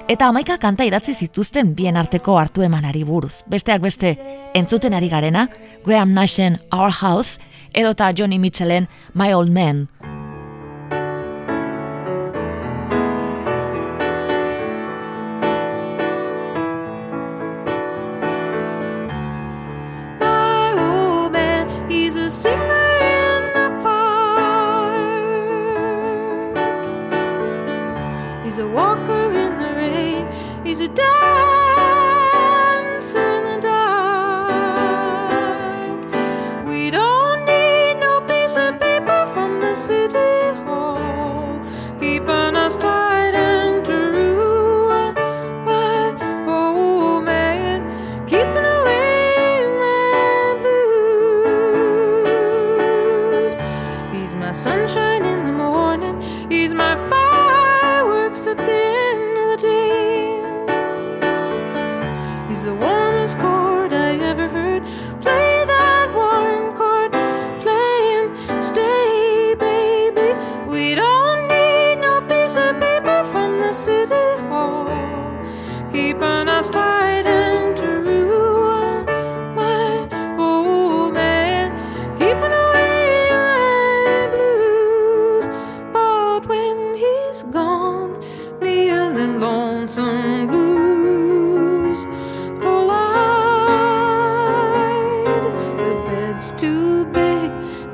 eta 0.09 0.31
amaika 0.33 0.57
kanta 0.59 0.87
idatzi 0.89 1.13
zituzten 1.15 1.75
bien 1.77 1.97
arteko 2.01 2.39
hartu 2.41 2.65
emanari 2.65 3.03
buruz. 3.05 3.43
Besteak 3.53 3.83
beste, 3.85 4.15
entzuten 4.55 4.97
ari 4.97 5.11
garena, 5.13 5.49
Graham 5.85 6.15
Nashen 6.17 6.57
Our 6.73 6.95
House, 7.03 7.39
edota 7.75 8.09
Johnny 8.17 8.39
Mitchellen 8.39 8.89
My 9.15 9.35
Old 9.35 9.53
Man. 9.53 9.89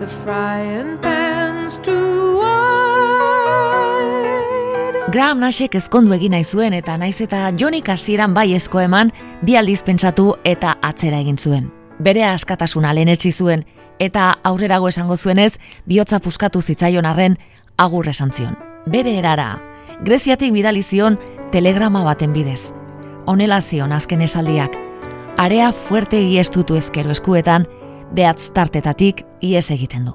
The 0.03 0.09
frying 0.25 0.99
pan's 0.99 1.79
too. 1.79 2.41
Graham 5.13 5.41
Nashek 5.41 5.75
ezkondu 5.77 6.15
egin 6.17 6.33
nahi 6.33 6.45
zuen 6.45 6.73
eta 6.73 6.97
naiz 6.97 7.21
eta 7.21 7.51
Johnny 7.59 7.83
hasieran 7.87 8.35
bai 8.35 8.55
ezko 8.55 8.81
eman, 8.81 9.13
bi 9.45 9.57
aldiz 9.57 9.83
pentsatu 9.83 10.35
eta 10.45 10.77
atzera 10.83 11.19
egin 11.21 11.37
zuen. 11.39 11.71
Bere 12.01 12.25
askatasuna 12.25 12.95
lehenetsi 12.95 13.33
zuen 13.33 13.65
eta 13.99 14.33
aurrerago 14.43 14.89
esango 14.89 15.17
zuenez, 15.17 15.59
bihotza 15.87 16.19
puskatu 16.19 16.63
zitzaion 16.63 17.07
arren 17.07 17.37
agur 17.77 18.09
esan 18.09 18.33
zion. 18.33 18.57
Bere 18.87 19.19
erara, 19.19 19.61
Greziatik 20.03 20.53
bidali 20.53 20.83
zion 20.83 21.19
telegrama 21.53 22.03
baten 22.03 22.33
bidez. 22.33 22.73
Honela 23.27 23.61
zion 23.61 23.93
azken 23.93 24.23
esaldiak, 24.23 24.75
area 25.37 25.71
fuerte 25.73 26.19
estutu 26.41 26.75
ezkero 26.75 27.11
eskuetan, 27.11 27.69
behatz 28.15 28.51
tartetatik 28.55 29.25
ies 29.41 29.71
egiten 29.71 30.05
du. 30.07 30.13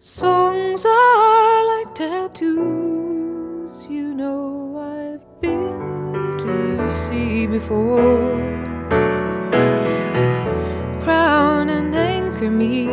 Songs 0.00 0.84
are 0.84 1.64
like 1.70 1.94
tattoos, 1.94 3.86
you 3.88 4.14
know 4.14 4.76
I've 4.78 5.26
been 5.40 6.38
to 6.38 6.90
see 6.90 7.46
before. 7.46 8.36
Crown 11.02 11.68
and 11.70 11.94
anchor 11.94 12.50
me, 12.50 12.88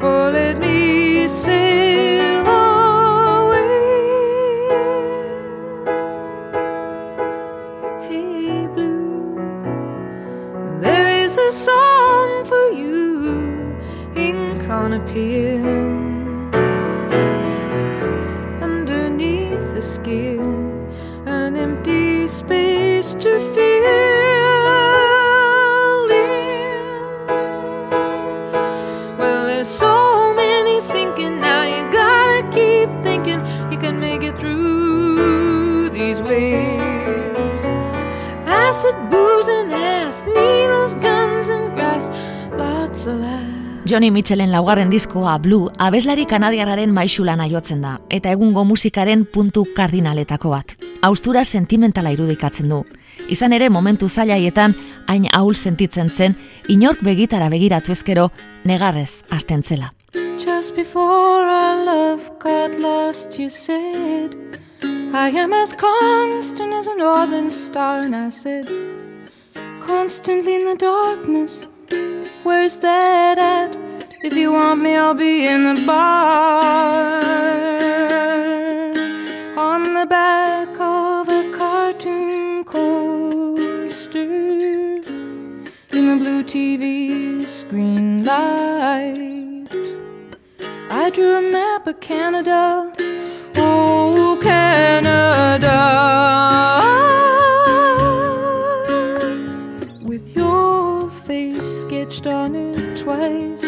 or 0.00 0.30
let 0.30 0.58
me 0.58 1.03
Underneath 18.62 19.74
the 19.74 19.82
skin, 19.82 20.40
an 21.26 21.56
empty 21.56 22.28
space 22.28 23.14
to 23.14 23.40
fill 23.54 23.86
in. 26.10 26.38
Well, 29.18 29.46
there's 29.48 29.66
so 29.66 30.32
many 30.32 30.80
sinking 30.80 31.40
now, 31.40 31.64
you 31.64 31.90
gotta 31.90 32.42
keep 32.52 32.88
thinking 33.02 33.44
you 33.72 33.78
can 33.78 33.98
make 33.98 34.22
it 34.22 34.38
through 34.38 35.88
these 35.88 36.22
waves. 36.22 37.64
Acid, 38.46 38.94
booze, 39.10 39.48
and 39.48 39.72
ass, 39.72 40.24
needles, 40.24 40.94
guns, 41.02 41.48
and 41.48 41.74
grass, 41.74 42.08
lots 42.52 43.06
of 43.06 43.18
laughs. 43.18 43.53
Johnny 43.86 44.10
Mitchellen 44.10 44.50
laugarren 44.50 44.88
diskoa 44.88 45.38
Blue 45.38 45.68
abeslari 45.78 46.24
kanadiarraren 46.24 46.92
maixulana 46.96 47.44
jotzen 47.52 47.82
da, 47.84 47.98
eta 48.08 48.30
egungo 48.32 48.62
musikaren 48.64 49.26
puntu 49.28 49.66
kardinaletako 49.76 50.54
bat. 50.54 50.72
Austura 51.04 51.42
sentimentala 51.44 52.14
irudikatzen 52.14 52.72
du. 52.72 52.78
Izan 53.28 53.52
ere 53.52 53.68
momentu 53.68 54.08
zailaietan 54.08 54.72
hain 55.06 55.26
ahul 55.36 55.54
sentitzen 55.54 56.08
zen, 56.08 56.36
inork 56.68 57.02
begitara 57.04 57.50
begiratu 57.52 57.92
ezkero 57.92 58.30
negarrez 58.64 59.20
hasten 59.28 59.62
zela. 59.62 59.92
Just 60.40 60.74
before 60.76 61.44
our 61.44 61.84
love 61.84 62.22
got 62.40 62.80
lost, 62.80 63.38
you 63.38 63.50
said, 63.50 64.32
I 65.12 65.28
am 65.28 65.52
as 65.52 65.76
constant 65.76 66.72
as 66.72 66.86
a 66.86 66.96
northern 66.96 67.50
star. 67.50 68.00
And 68.00 68.16
I 68.16 68.30
said, 68.30 68.66
constantly 69.86 70.54
in 70.54 70.64
the 70.64 70.76
darkness, 70.76 71.68
where's 72.42 72.78
that 72.78 73.38
at? 73.38 73.76
If 74.22 74.34
you 74.34 74.52
want 74.52 74.80
me, 74.80 74.96
I'll 74.96 75.14
be 75.14 75.46
in 75.46 75.74
the 75.74 75.82
bar. 75.86 77.12
On 79.56 79.82
the 79.82 80.06
back 80.06 80.68
of 80.80 81.28
a 81.28 81.50
cartoon 81.56 82.64
coaster 82.64 84.20
in 85.92 86.04
the 86.10 86.16
blue 86.18 86.42
TV 86.42 87.44
screen 87.44 88.24
light. 88.24 89.68
I 90.90 91.10
drew 91.10 91.36
a 91.36 91.42
map 91.42 91.86
of 91.86 92.00
Canada. 92.00 92.92
Oh, 93.56 94.38
Canada. 94.42 95.24
Twice. 103.24 103.64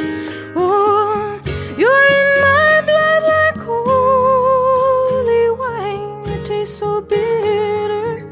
Oh, 0.54 1.40
you're 1.78 2.08
in 2.20 2.40
my 2.40 2.82
blood 2.88 3.22
like 3.34 3.58
holy 3.64 5.50
wine. 5.50 6.26
It 6.26 6.44
tastes 6.46 6.78
so 6.78 7.00
bitter 7.00 8.28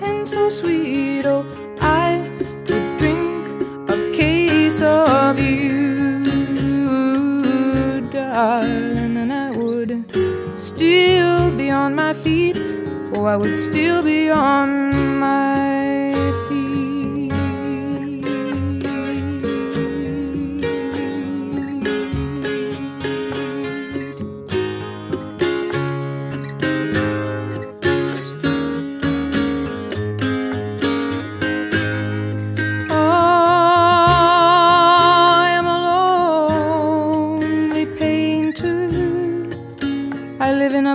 and 0.00 0.26
so 0.26 0.48
sweet. 0.48 1.26
Oh, 1.26 1.44
I 1.80 2.28
could 2.66 2.98
drink 2.98 3.90
a 3.90 3.96
case 4.16 4.80
of 4.82 5.40
you, 5.40 6.24
darling, 8.12 9.16
and 9.16 9.32
I 9.32 9.50
would 9.50 10.04
still 10.56 11.50
be 11.56 11.70
on 11.70 11.94
my 11.94 12.14
feet. 12.14 12.56
Oh, 13.16 13.24
I 13.24 13.36
would 13.36 13.56
still 13.56 14.02
be 14.02 14.30
on 14.30 15.18
my 15.18 15.77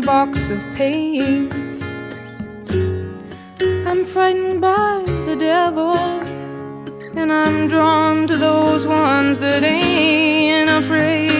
box 0.05 0.49
of 0.49 0.59
paints. 0.75 1.81
I'm 3.87 4.05
frightened 4.05 4.59
by 4.59 5.03
the 5.25 5.35
devil, 5.37 5.95
and 7.15 7.31
I'm 7.31 7.69
drawn 7.69 8.27
to 8.27 8.35
those 8.35 8.85
ones 8.85 9.39
that 9.39 9.63
ain't 9.63 10.69
afraid. 10.69 11.31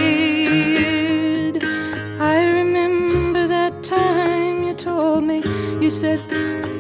I 2.22 2.46
remember 2.54 3.48
that 3.48 3.84
time 3.84 4.64
you 4.64 4.74
told 4.76 5.26
me, 5.26 5.42
you 5.82 5.90
said, 5.90 6.22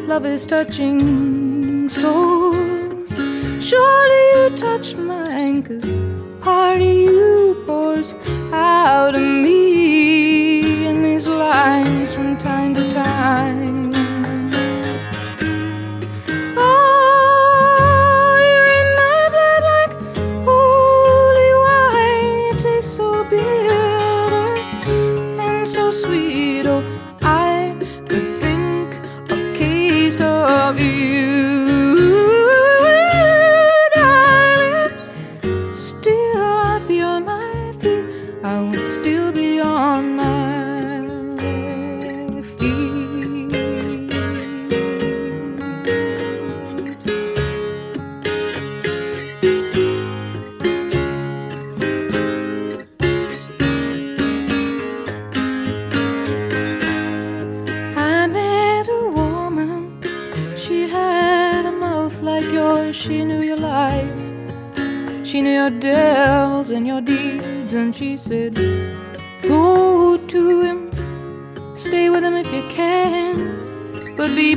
love 0.08 0.26
is 0.26 0.46
touching 0.46 1.90
souls. 1.90 3.14
Surely 3.60 4.24
you 4.36 4.50
touch 4.56 4.96
mine, 4.96 5.64
cause 5.64 5.84
part 6.42 6.78
of 6.78 6.88
you 6.88 7.62
pours 7.66 8.14
out 8.54 9.16
of 9.16 9.22
me 9.22 9.83
from 11.64 12.36
time 12.36 12.74
to 12.74 12.94
time. 12.94 13.73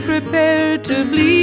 Prepared 0.06 0.84
to 0.84 1.04
bleed. 1.06 1.35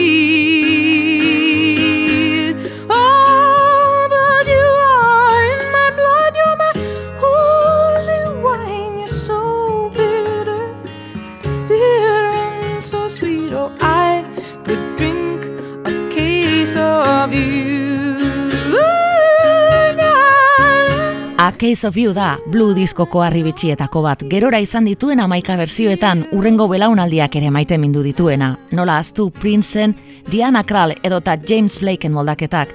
A 21.44 21.52
Case 21.52 21.86
of 21.86 21.98
You 21.98 22.14
da 22.14 22.40
Blue 22.48 22.72
diskoko 22.72 23.20
arribitxietako 23.20 24.00
bat. 24.06 24.22
Gerora 24.32 24.62
izan 24.64 24.86
dituen 24.88 25.20
amaika 25.20 25.58
berzioetan 25.60 26.22
urrengo 26.32 26.70
belaunaldiak 26.72 27.34
ere 27.36 27.50
maite 27.52 27.76
mindu 27.78 28.00
dituena. 28.00 28.54
Nola 28.72 28.96
aztu 29.02 29.26
Princeen, 29.42 29.92
Diana 30.32 30.62
Krall 30.64 30.94
edota 31.04 31.36
James 31.36 31.82
Blakeen 31.82 32.14
moldaketak. 32.16 32.72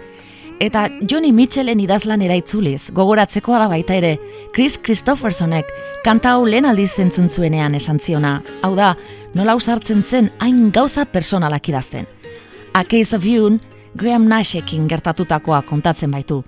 Eta 0.60 0.82
Johnny 1.00 1.32
Mitchellen 1.32 1.80
idazlan 1.80 2.20
eraitzuliz, 2.26 2.90
gogoratzeko 2.92 3.56
da 3.56 3.70
baita 3.72 3.96
ere, 3.96 4.18
Chris 4.52 4.76
Christophersonek 4.76 5.72
kanta 6.04 6.34
hau 6.36 6.44
lehen 6.44 6.66
aldiz 6.66 6.90
zentzun 6.92 7.30
esan 7.74 7.98
ziona. 7.98 8.42
Hau 8.60 8.76
da, 8.76 8.98
nola 9.34 9.54
usartzen 9.54 10.02
zen 10.02 10.30
hain 10.40 10.70
gauza 10.70 11.06
personalak 11.06 11.66
idazten. 11.70 12.06
A 12.74 12.84
Case 12.84 13.16
of 13.16 13.24
You, 13.24 13.58
Graham 13.96 14.28
Nashekin 14.28 14.86
gertatutakoa 14.88 15.62
kontatzen 15.62 16.10
baitu. 16.10 16.44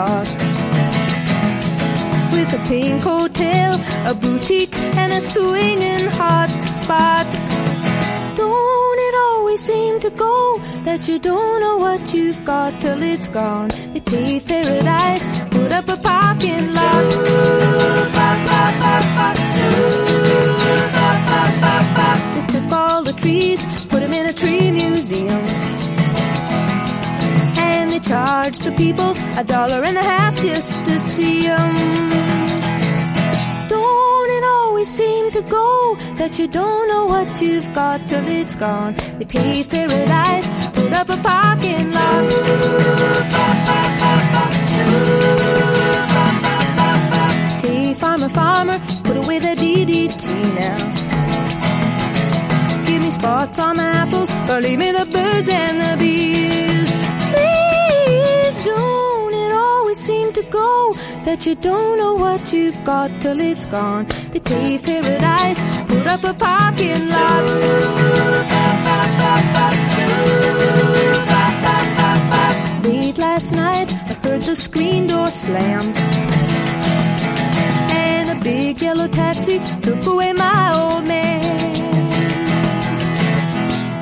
Lot 0.00 0.26
with 2.32 2.50
a 2.58 2.60
pink 2.68 3.02
hotel, 3.02 3.70
a 4.10 4.14
boutique, 4.14 4.76
and 5.00 5.10
a 5.12 5.20
swinging 5.20 6.06
hot 6.20 6.52
spot. 6.76 7.26
Don't 8.40 9.00
it 9.08 9.14
always 9.26 9.60
seem 9.70 9.94
to 10.06 10.10
go 10.26 10.36
that 10.86 11.00
you 11.08 11.18
don't 11.18 11.60
know 11.64 11.76
what 11.84 12.00
you've 12.14 12.42
got 12.44 12.70
till 12.82 13.00
it's 13.12 13.28
gone? 13.28 13.70
They 13.92 14.02
paved 14.12 14.46
paradise, 14.48 15.26
put 15.56 15.70
up 15.78 15.86
a 15.96 15.98
parking 16.08 16.66
lot. 16.78 17.04
They 22.34 22.46
took 22.54 22.72
all 22.72 23.02
the 23.02 23.16
trees, 23.22 23.60
put 23.90 24.00
them 24.04 24.12
in 24.18 24.26
a 24.32 24.34
tree 24.42 24.70
museum 24.70 25.59
charge 28.10 28.58
the 28.58 28.72
people 28.72 29.10
a 29.38 29.44
dollar 29.44 29.80
and 29.84 29.96
a 29.96 30.02
half 30.02 30.34
just 30.42 30.72
to 30.86 30.94
see 31.12 31.42
them. 31.46 31.74
Don't 33.68 34.30
it 34.36 34.44
always 34.56 34.88
seem 34.98 35.30
to 35.36 35.42
go 35.42 35.94
that 36.18 36.32
you 36.36 36.48
don't 36.48 36.88
know 36.88 37.04
what 37.06 37.28
you've 37.40 37.72
got 37.72 38.00
till 38.08 38.26
it's 38.26 38.56
gone? 38.56 38.94
They 39.18 39.26
paved 39.26 39.70
paradise, 39.70 40.48
put 40.76 40.92
up 41.00 41.08
a 41.16 41.18
parking 41.28 41.86
lot. 41.96 42.24
Hey, 47.62 47.94
farmer, 47.94 48.30
farmer, 48.30 48.78
put 49.04 49.16
away 49.22 49.38
the 49.38 49.54
DDT 49.62 50.24
now. 50.62 50.78
Give 52.86 53.00
me 53.04 53.10
spots 53.12 53.58
on 53.60 53.76
my 53.76 53.90
apples, 54.02 54.30
or 54.50 54.60
leave 54.60 54.80
me 54.80 54.90
the 54.90 55.06
birds 55.14 55.48
and 55.48 55.76
the 55.84 55.92
bees. 56.02 56.99
Go 60.50 60.92
that 61.24 61.46
you 61.46 61.54
don't 61.54 61.98
know 61.98 62.14
what 62.14 62.52
you've 62.52 62.84
got 62.84 63.10
till 63.20 63.38
it's 63.40 63.66
gone. 63.66 64.06
They 64.32 64.40
pave 64.40 64.82
paradise, 64.82 65.60
put 65.88 66.06
up 66.06 66.24
a 66.24 66.34
parking 66.34 67.08
lot. 67.08 67.44
Late 72.84 73.18
last 73.18 73.52
night, 73.52 73.88
I 73.92 74.14
heard 74.22 74.42
the 74.42 74.56
screen 74.56 75.06
door 75.06 75.30
slam. 75.30 75.86
And 78.02 78.30
a 78.30 78.42
big 78.42 78.80
yellow 78.80 79.08
taxi 79.08 79.60
took 79.82 80.04
away 80.06 80.32
my 80.32 80.74
old 80.80 81.04
man. 81.04 81.40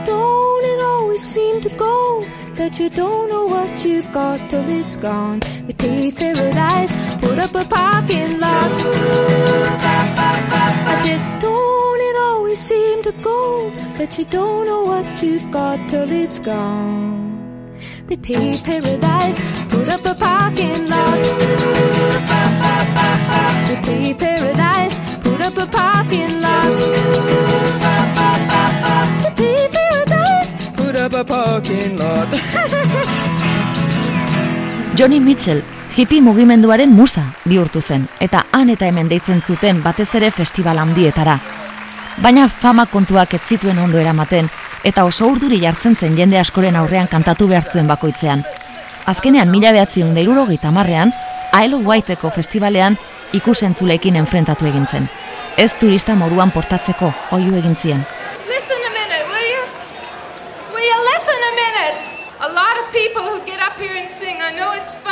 Don't 0.07 0.64
it 0.72 0.80
always 0.92 1.22
seem 1.34 1.61
to 1.62 1.70
go 1.76 2.24
that 2.55 2.78
you 2.80 2.88
don't 2.90 3.28
know 3.28 3.44
what 3.46 3.84
you've 3.84 4.12
got 4.12 4.38
till 4.51 4.68
it's 4.68 4.96
gone? 4.96 5.40
Paved 6.09 6.21
paradise, 6.21 6.95
put 7.21 7.39
up 7.39 7.55
a 7.55 7.65
parking 7.67 8.41
lot. 8.41 8.71
I 10.89 10.95
said, 11.05 11.21
don't 11.43 12.01
it 12.01 12.17
always 12.17 12.59
seem 12.59 13.03
to 13.03 13.13
go 13.23 13.69
that 13.99 14.17
you 14.17 14.25
don't 14.25 14.65
know 14.65 14.85
what 14.85 15.05
you've 15.23 15.51
got 15.51 15.79
till 15.91 16.11
it's 16.11 16.39
gone? 16.39 17.79
They 18.07 18.17
paved 18.17 18.65
paradise, 18.65 19.39
put 19.69 19.87
up 19.87 20.03
a 20.07 20.15
parking 20.15 20.89
lot. 20.89 21.19
They 23.69 23.77
paved 23.85 24.19
paradise, 24.19 24.99
put 25.21 25.43
up 25.43 25.59
a 25.59 25.67
parking 25.67 26.41
lot. 26.41 26.73
They 29.25 29.31
paved 29.37 29.75
paradise, 29.75 30.55
put 30.75 30.97
up 30.97 31.13
a 31.13 31.25
parking 31.25 31.99
lot. 31.99 32.29
Johnny 34.97 35.21
Mitchell 35.21 35.61
hippie 35.99 36.20
mugimenduaren 36.22 36.92
musa 36.94 37.24
bihurtu 37.44 37.80
zen 37.82 38.05
eta 38.22 38.44
han 38.53 38.68
eta 38.70 38.86
hemen 38.86 39.09
deitzen 39.11 39.40
zuten 39.42 39.82
batez 39.82 40.14
ere 40.14 40.30
festival 40.30 40.78
handietara. 40.78 41.38
Baina 42.22 42.49
fama 42.49 42.84
kontuak 42.86 43.34
ez 43.34 43.40
zituen 43.49 43.78
ondo 43.82 43.99
eramaten 43.99 44.51
eta 44.84 45.05
oso 45.05 45.26
urduri 45.26 45.59
jartzen 45.64 45.96
zen 45.96 46.14
jende 46.16 46.38
askoren 46.38 46.76
aurrean 46.76 47.09
kantatu 47.09 47.49
behartzuen 47.49 47.88
bakoitzean. 47.90 48.44
Azkenean 49.07 49.51
mila 49.51 49.72
behatziun 49.72 50.14
deiruro 50.14 50.46
gita 50.46 50.70
marrean, 50.70 51.12
Aelo 51.53 51.78
Whiteko 51.78 52.30
festivalean 52.30 52.99
ikusentzulekin 53.32 54.16
enfrentatu 54.16 54.66
egin 54.66 54.86
zen. 54.86 55.11
Ez 55.57 55.72
turista 55.80 56.14
moduan 56.14 56.51
portatzeko 56.51 57.12
oiu 57.32 57.57
egin 57.57 57.76
zien. 57.76 58.07
people 62.92 63.22
who 63.22 63.44
get 63.44 63.61
up 63.61 63.74
here 63.74 63.94
and 63.94 64.09
sing. 64.09 64.40
I 64.40 64.51
know 64.57 64.72
it's 64.72 64.94
fun, 64.94 65.05
you 65.05 65.08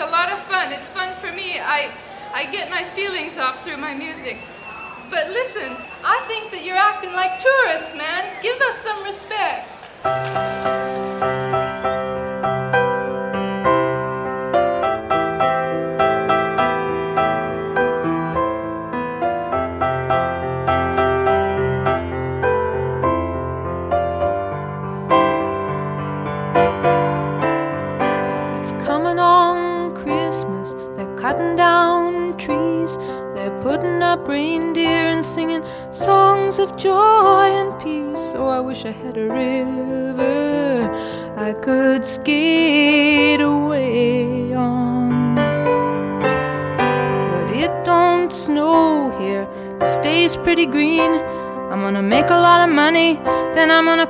a 0.00 0.10
lot 0.10 0.32
of 0.32 0.38
fun. 0.44 0.72
It's 0.72 0.88
fun 0.90 1.14
for 1.16 1.30
me. 1.30 1.60
I, 1.60 1.92
I 2.32 2.50
get 2.50 2.70
my 2.70 2.84
feelings 2.84 3.36
off 3.36 3.62
through 3.62 3.76
my 3.76 3.94
music. 3.94 4.38
But 5.10 5.28
listen, 5.28 5.76
I 6.04 6.24
think 6.26 6.50
that 6.52 6.64
you're 6.64 6.76
acting 6.76 7.12
like 7.12 7.38
tourists, 7.38 7.94
man. 7.94 8.24
Give 8.42 8.60
us 8.62 8.76
some 8.78 9.02
respect. 9.04 9.76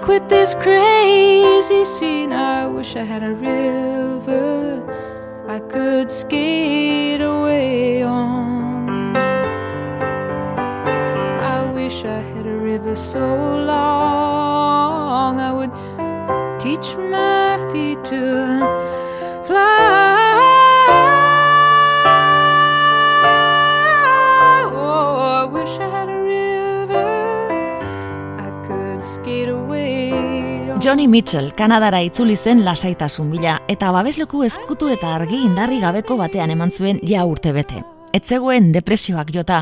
Quit 0.03 0.29
this 0.29 0.55
crazy 0.55 1.85
scene. 1.85 2.33
I 2.33 2.67
wish 2.67 2.97
I 2.97 3.05
had 3.05 3.23
a 3.23 3.35
river 3.35 4.83
I 5.47 5.61
could 5.61 6.11
skate 6.11 7.21
away 7.21 8.03
on. 8.03 9.17
I 11.57 11.71
wish 11.73 12.05
I 12.05 12.21
had 12.33 12.47
a 12.47 12.57
river 12.57 12.97
so 12.97 13.19
long 13.73 15.41
I 15.41 15.53
would 15.53 15.73
teach 16.61 16.97
my 16.97 17.59
feet 17.73 18.03
to 18.05 18.70
Johnny 30.91 31.07
Mitchell, 31.07 31.53
Kanadara 31.55 32.01
itzuli 32.03 32.35
zen 32.35 32.65
lasaitasun 32.67 33.29
bila, 33.31 33.53
eta 33.71 33.93
babesleku 33.95 34.41
ezkutu 34.43 34.89
eta 34.91 35.13
argi 35.15 35.39
indarri 35.47 35.79
gabeko 35.79 36.17
batean 36.19 36.51
eman 36.51 36.73
zuen 36.75 36.99
ja 37.07 37.23
urte 37.31 37.53
bete. 37.55 37.85
Etzegoen 38.11 38.73
depresioak 38.75 39.31
jota, 39.31 39.61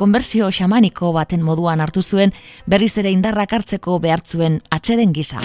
konbersio 0.00 0.48
xamaniko 0.48 1.12
baten 1.12 1.44
moduan 1.44 1.84
hartu 1.84 2.00
zuen, 2.00 2.32
berriz 2.64 2.94
ere 2.96 3.12
indarrak 3.12 3.52
hartzeko 3.58 3.98
behartzuen 4.00 4.62
atxeden 4.72 5.12
gisa. 5.12 5.44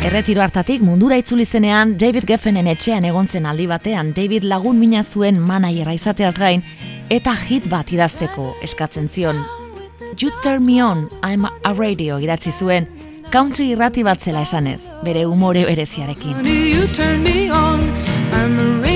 Erretiro 0.00 0.40
hartatik 0.40 0.80
mundura 0.80 1.18
itzuli 1.20 1.44
zenean 1.44 1.90
David 2.00 2.24
Geffenen 2.24 2.70
etxean 2.72 3.04
egontzen 3.04 3.44
aldi 3.44 3.66
batean 3.68 4.14
David 4.16 4.46
lagun 4.48 4.78
mina 4.80 5.02
zuen 5.04 5.36
manaiera 5.44 5.92
izateaz 5.92 6.32
gain 6.38 6.64
eta 7.12 7.34
hit 7.36 7.66
bat 7.68 7.92
idazteko 7.92 8.54
eskatzen 8.64 9.10
zion. 9.12 9.44
You 10.16 10.32
turn 10.42 10.64
me 10.64 10.80
on, 10.82 11.10
I'm 11.22 11.44
a 11.44 11.74
radio 11.74 12.16
idatzi 12.16 12.50
zuen, 12.50 12.88
country 13.30 13.74
irrati 13.74 14.02
bat 14.02 14.24
zela 14.24 14.40
esanez, 14.48 14.80
bere 15.04 15.26
umore 15.28 15.66
bereziarekin. 15.68 16.46
You 16.48 16.88
turn 16.96 17.22
me 17.22 17.50
on, 17.52 17.84
I'm 18.32 18.58
a 18.58 18.64
radio, 18.80 18.89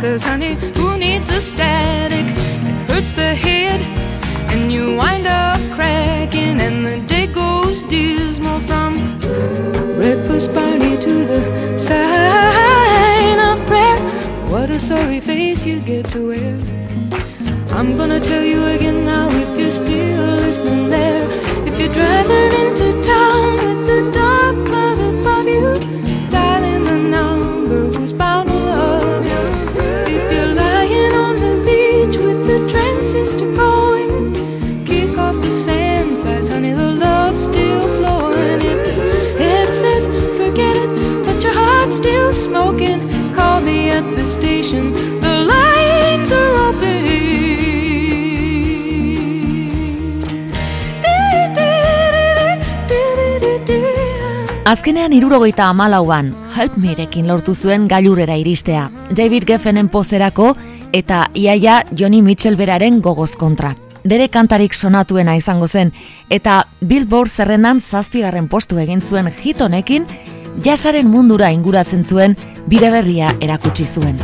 Cause 0.00 0.22
honey, 0.22 0.54
who 0.76 0.96
needs 0.98 1.26
the 1.26 1.40
static? 1.40 2.26
It 2.26 2.90
hurts 2.90 3.12
the 3.14 3.34
head, 3.34 3.80
and 4.52 4.70
you 4.70 4.94
wind 4.94 5.26
up 5.26 5.58
cracking, 5.74 6.60
and 6.60 6.84
the 6.84 6.98
day 7.08 7.26
goes 7.26 7.80
dismal 7.82 8.60
from 8.60 9.18
breakfast 9.96 10.52
party 10.52 10.96
to 10.98 11.14
the 11.24 11.78
sign 11.78 13.38
of 13.40 13.66
prayer. 13.66 13.98
What 14.50 14.68
a 14.70 14.78
sorry 14.78 15.20
face 15.20 15.64
you 15.64 15.80
get 15.80 16.04
to 16.12 16.28
wear. 16.28 16.58
I'm 17.72 17.96
gonna 17.96 18.20
tell 18.20 18.44
you 18.44 18.64
again 18.66 19.04
now 19.04 19.28
if 19.30 19.58
you're 19.58 19.70
still 19.70 20.36
listening 20.36 20.90
there. 20.90 21.05
Azkenean 54.86 55.14
irurogeita 55.16 55.64
amalauan, 55.66 56.28
Help 56.54 56.76
Merekin 56.78 57.26
lortu 57.26 57.56
zuen 57.58 57.88
gailurera 57.90 58.36
iristea, 58.38 58.84
David 59.10 59.42
Geffenen 59.48 59.88
pozerako 59.90 60.52
eta 60.94 61.24
iaia 61.34 61.80
Johnny 61.90 62.20
Mitchell 62.22 62.54
beraren 62.54 63.00
gogoz 63.02 63.32
kontra. 63.34 63.72
Bere 64.06 64.28
kantarik 64.30 64.78
sonatuena 64.78 65.34
izango 65.34 65.66
zen, 65.66 65.90
eta 66.30 66.68
Billboard 66.78 67.34
zerrendan 67.34 67.82
zazpigarren 67.82 68.46
postu 68.46 68.78
egin 68.78 69.02
zuen 69.02 69.26
hitonekin, 69.26 70.06
jasaren 70.62 71.10
mundura 71.10 71.50
inguratzen 71.50 72.06
zuen 72.06 72.38
bide 72.70 72.94
berria 72.94 73.34
erakutsi 73.40 73.90
zuen. 73.90 74.22